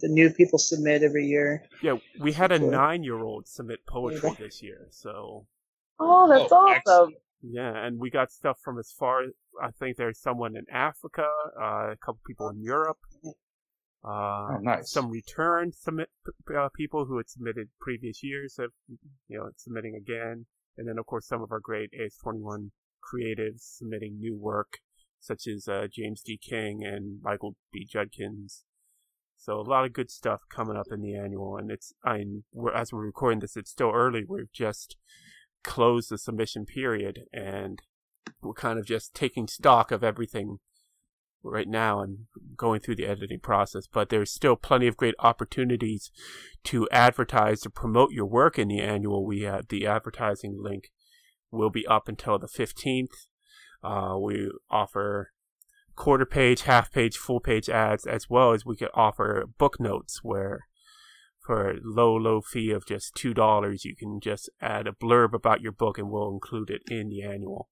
the 0.00 0.08
new 0.08 0.30
people 0.30 0.58
submit 0.58 1.02
every 1.02 1.26
year. 1.26 1.62
Yeah, 1.82 1.96
we 2.18 2.32
had 2.32 2.50
a 2.50 2.58
nine-year-old 2.58 3.46
submit 3.46 3.80
poetry 3.86 4.30
this 4.38 4.62
year, 4.62 4.88
so 4.90 5.46
Oh, 6.00 6.28
that's 6.28 6.50
Oh, 6.52 6.56
awesome. 6.56 6.74
excellent. 6.76 7.14
yeah, 7.42 7.86
and 7.86 7.98
we 7.98 8.10
got 8.10 8.30
stuff 8.32 8.58
from 8.64 8.78
as 8.78 8.92
far. 8.98 9.22
I 9.62 9.70
think 9.78 9.96
there's 9.96 10.18
someone 10.20 10.56
in 10.56 10.64
Africa, 10.72 11.26
uh, 11.60 11.92
a 11.92 11.96
couple 12.04 12.20
people 12.26 12.48
in 12.48 12.60
Europe, 12.62 12.98
uh, 14.06 14.48
Oh, 14.52 14.58
nice. 14.60 14.90
some 14.92 15.10
return 15.10 15.72
submit 15.72 16.08
uh, 16.56 16.68
people 16.74 17.06
who 17.06 17.16
had 17.16 17.28
submitted 17.28 17.68
previous 17.80 18.22
years 18.22 18.58
of 18.58 18.70
you 19.28 19.38
know 19.38 19.50
submitting 19.56 19.94
again, 19.94 20.46
and 20.76 20.88
then 20.88 20.98
of 20.98 21.06
course 21.06 21.26
some 21.26 21.42
of 21.42 21.50
our 21.50 21.60
great 21.60 21.90
AS21 21.92 22.70
creatives 23.02 23.60
submitting 23.78 24.18
new 24.18 24.36
work, 24.36 24.78
such 25.20 25.46
as 25.46 25.68
uh, 25.68 25.86
James 25.92 26.22
D. 26.22 26.38
King 26.38 26.84
and 26.84 27.20
Michael 27.22 27.56
B. 27.72 27.84
Judkins. 27.88 28.64
So 29.38 29.60
a 29.60 29.62
lot 29.62 29.84
of 29.84 29.92
good 29.92 30.10
stuff 30.10 30.40
coming 30.50 30.76
up 30.76 30.86
in 30.90 31.02
the 31.02 31.14
annual, 31.14 31.56
and 31.56 31.70
it's 31.70 31.92
I 32.04 32.24
we're, 32.52 32.72
as 32.74 32.92
we're 32.92 33.04
recording 33.04 33.40
this, 33.40 33.56
it's 33.56 33.70
still 33.70 33.90
early. 33.94 34.24
We've 34.26 34.52
just 34.52 34.96
closed 35.62 36.10
the 36.10 36.18
submission 36.18 36.64
period, 36.64 37.20
and 37.32 37.80
we're 38.42 38.54
kind 38.54 38.78
of 38.78 38.86
just 38.86 39.14
taking 39.14 39.46
stock 39.46 39.90
of 39.90 40.02
everything 40.02 40.58
right 41.42 41.68
now 41.68 42.00
and 42.00 42.26
going 42.56 42.80
through 42.80 42.96
the 42.96 43.06
editing 43.06 43.40
process. 43.40 43.86
But 43.86 44.08
there's 44.08 44.32
still 44.32 44.56
plenty 44.56 44.86
of 44.86 44.96
great 44.96 45.14
opportunities 45.18 46.10
to 46.64 46.88
advertise 46.90 47.60
to 47.60 47.70
promote 47.70 48.12
your 48.12 48.26
work 48.26 48.58
in 48.58 48.68
the 48.68 48.80
annual. 48.80 49.24
We 49.24 49.42
have 49.42 49.68
the 49.68 49.86
advertising 49.86 50.58
link 50.60 50.90
will 51.50 51.70
be 51.70 51.86
up 51.86 52.08
until 52.08 52.38
the 52.38 52.48
15th. 52.48 53.28
Uh, 53.82 54.18
we 54.18 54.50
offer 54.70 55.32
quarter 55.94 56.26
page, 56.26 56.62
half 56.62 56.92
page, 56.92 57.16
full 57.16 57.40
page 57.40 57.68
ads, 57.68 58.06
as 58.06 58.28
well 58.28 58.52
as 58.52 58.66
we 58.66 58.76
could 58.76 58.90
offer 58.94 59.44
book 59.58 59.80
notes 59.80 60.20
where 60.22 60.66
for 61.46 61.70
a 61.70 61.76
low, 61.82 62.14
low 62.14 62.40
fee 62.40 62.72
of 62.72 62.86
just 62.86 63.14
$2, 63.14 63.84
you 63.84 63.94
can 63.94 64.20
just 64.20 64.50
add 64.60 64.88
a 64.88 64.92
blurb 64.92 65.32
about 65.32 65.60
your 65.60 65.72
book 65.72 65.96
and 65.96 66.10
we'll 66.10 66.30
include 66.30 66.70
it 66.70 66.82
in 66.88 67.08
the 67.08 67.22
annual. 67.22 67.68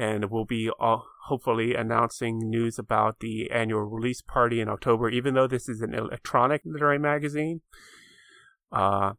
And 0.00 0.30
we'll 0.30 0.46
be 0.46 0.70
hopefully 0.78 1.74
announcing 1.74 2.38
news 2.38 2.78
about 2.78 3.20
the 3.20 3.50
annual 3.50 3.82
release 3.82 4.22
party 4.22 4.58
in 4.58 4.66
October, 4.66 5.10
even 5.10 5.34
though 5.34 5.46
this 5.46 5.68
is 5.68 5.82
an 5.82 5.92
electronic 5.92 6.62
literary 6.64 6.98
magazine. 6.98 7.60
Uh, 8.72 9.12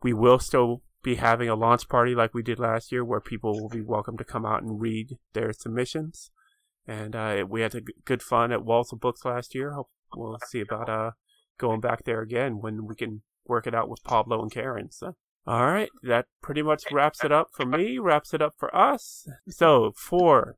we 0.00 0.12
will 0.12 0.38
still 0.38 0.82
be 1.02 1.16
having 1.16 1.48
a 1.48 1.56
launch 1.56 1.88
party 1.88 2.14
like 2.14 2.34
we 2.34 2.44
did 2.44 2.60
last 2.60 2.92
year 2.92 3.04
where 3.04 3.20
people 3.20 3.60
will 3.60 3.68
be 3.68 3.80
welcome 3.80 4.16
to 4.16 4.22
come 4.22 4.46
out 4.46 4.62
and 4.62 4.80
read 4.80 5.18
their 5.32 5.52
submissions. 5.52 6.30
And 6.86 7.16
uh, 7.16 7.44
we 7.48 7.62
had 7.62 7.74
a 7.74 7.82
good 8.04 8.22
fun 8.22 8.52
at 8.52 8.64
Walls 8.64 8.92
of 8.92 9.00
Books 9.00 9.24
last 9.24 9.56
year. 9.56 9.72
Hope 9.72 9.90
we'll 10.14 10.38
see 10.46 10.60
about 10.60 10.88
uh, 10.88 11.10
going 11.58 11.80
back 11.80 12.04
there 12.04 12.20
again 12.20 12.60
when 12.60 12.86
we 12.86 12.94
can 12.94 13.22
work 13.44 13.66
it 13.66 13.74
out 13.74 13.88
with 13.88 14.04
Pablo 14.04 14.40
and 14.40 14.52
Karen. 14.52 14.92
So, 14.92 15.16
all 15.48 15.66
right, 15.66 15.88
that 16.02 16.26
pretty 16.42 16.60
much 16.60 16.82
wraps 16.92 17.24
it 17.24 17.32
up 17.32 17.48
for 17.54 17.64
me. 17.64 17.98
Wraps 17.98 18.34
it 18.34 18.42
up 18.42 18.52
for 18.58 18.74
us. 18.76 19.26
So 19.48 19.92
for 19.96 20.56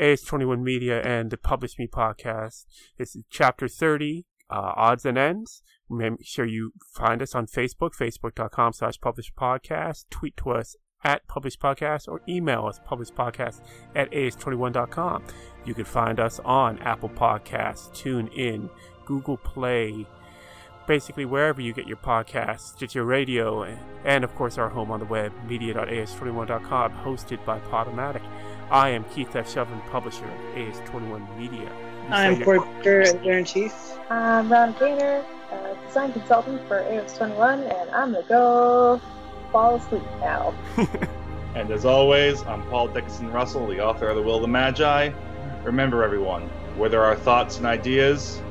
AS21 0.00 0.62
Media 0.62 1.02
and 1.02 1.30
the 1.30 1.36
Publish 1.36 1.78
Me 1.78 1.86
podcast, 1.86 2.64
this 2.96 3.14
is 3.14 3.24
Chapter 3.28 3.68
30, 3.68 4.24
uh, 4.48 4.72
Odds 4.76 5.04
and 5.04 5.18
Ends. 5.18 5.62
Make 5.90 6.24
sure 6.24 6.46
you 6.46 6.72
find 6.94 7.20
us 7.20 7.34
on 7.34 7.46
Facebook, 7.46 7.90
facebook.com 7.94 8.72
slash 8.72 8.98
publish 8.98 9.30
podcast. 9.34 10.06
Tweet 10.08 10.38
to 10.38 10.52
us 10.52 10.74
at 11.04 11.28
publish 11.28 11.58
podcast 11.58 12.08
or 12.08 12.22
email 12.26 12.64
us 12.64 12.80
publishpodcast 12.88 13.60
at 13.94 14.10
as21.com. 14.10 15.22
You 15.66 15.74
can 15.74 15.84
find 15.84 16.18
us 16.18 16.40
on 16.46 16.78
Apple 16.78 17.10
Podcasts, 17.10 17.90
TuneIn, 17.90 18.70
Google 19.04 19.36
Play, 19.36 20.06
basically 20.86 21.24
wherever 21.24 21.60
you 21.60 21.72
get 21.72 21.86
your 21.86 21.96
podcasts, 21.96 22.74
Stitcher 22.74 23.04
Radio, 23.04 23.62
and, 23.62 23.78
and 24.04 24.24
of 24.24 24.34
course 24.34 24.58
our 24.58 24.68
home 24.68 24.90
on 24.90 25.00
the 25.00 25.06
web, 25.06 25.32
media.as21.com, 25.46 26.92
hosted 26.92 27.44
by 27.44 27.58
Podomatic. 27.60 28.22
I 28.70 28.90
am 28.90 29.04
Keith 29.04 29.34
F. 29.36 29.52
Shelvin, 29.52 29.80
publisher 29.90 30.24
of 30.24 30.54
AS21 30.54 31.38
Media. 31.38 31.70
I'm 32.10 32.42
Corey 32.42 32.60
Porter, 32.60 33.02
editor 33.02 33.38
in 33.38 33.44
chief. 33.44 33.74
I'm 34.10 34.50
Rana 34.50 34.76
Gaynor, 34.78 35.24
uh, 35.52 35.86
design 35.86 36.12
consultant 36.12 36.66
for 36.68 36.78
AS21, 36.82 37.72
and 37.72 37.90
I'm 37.90 38.12
gonna 38.12 38.26
go 38.28 39.00
fall 39.52 39.76
asleep 39.76 40.02
now. 40.20 40.54
And 41.54 41.70
as 41.70 41.84
always, 41.84 42.42
I'm 42.42 42.62
Paul 42.68 42.88
Dickinson 42.88 43.30
Russell, 43.30 43.68
the 43.68 43.80
author 43.80 44.08
of 44.08 44.16
The 44.16 44.22
Will 44.22 44.36
of 44.36 44.42
the 44.42 44.48
Magi. 44.48 45.12
Remember, 45.62 46.02
everyone, 46.02 46.48
where 46.76 46.88
there 46.88 47.04
are 47.04 47.14
thoughts 47.14 47.58
and 47.58 47.66
ideas, 47.66 48.42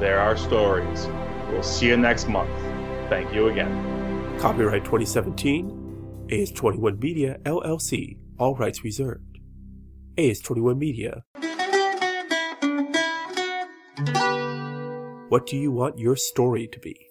there 0.00 0.18
are 0.18 0.36
stories. 0.36 1.06
We'll 1.50 1.62
see 1.62 1.86
you 1.86 1.96
next 1.96 2.28
month. 2.28 2.50
Thank 3.08 3.34
you 3.34 3.48
again. 3.48 4.38
Copyright 4.38 4.84
2017, 4.84 6.26
AS21 6.28 7.02
Media, 7.02 7.38
LLC. 7.44 8.18
All 8.38 8.54
rights 8.54 8.84
reserved. 8.84 9.38
AS21 10.16 10.78
Media. 10.78 11.24
What 15.28 15.46
do 15.46 15.56
you 15.56 15.72
want 15.72 15.98
your 15.98 16.16
story 16.16 16.68
to 16.68 16.78
be? 16.78 17.07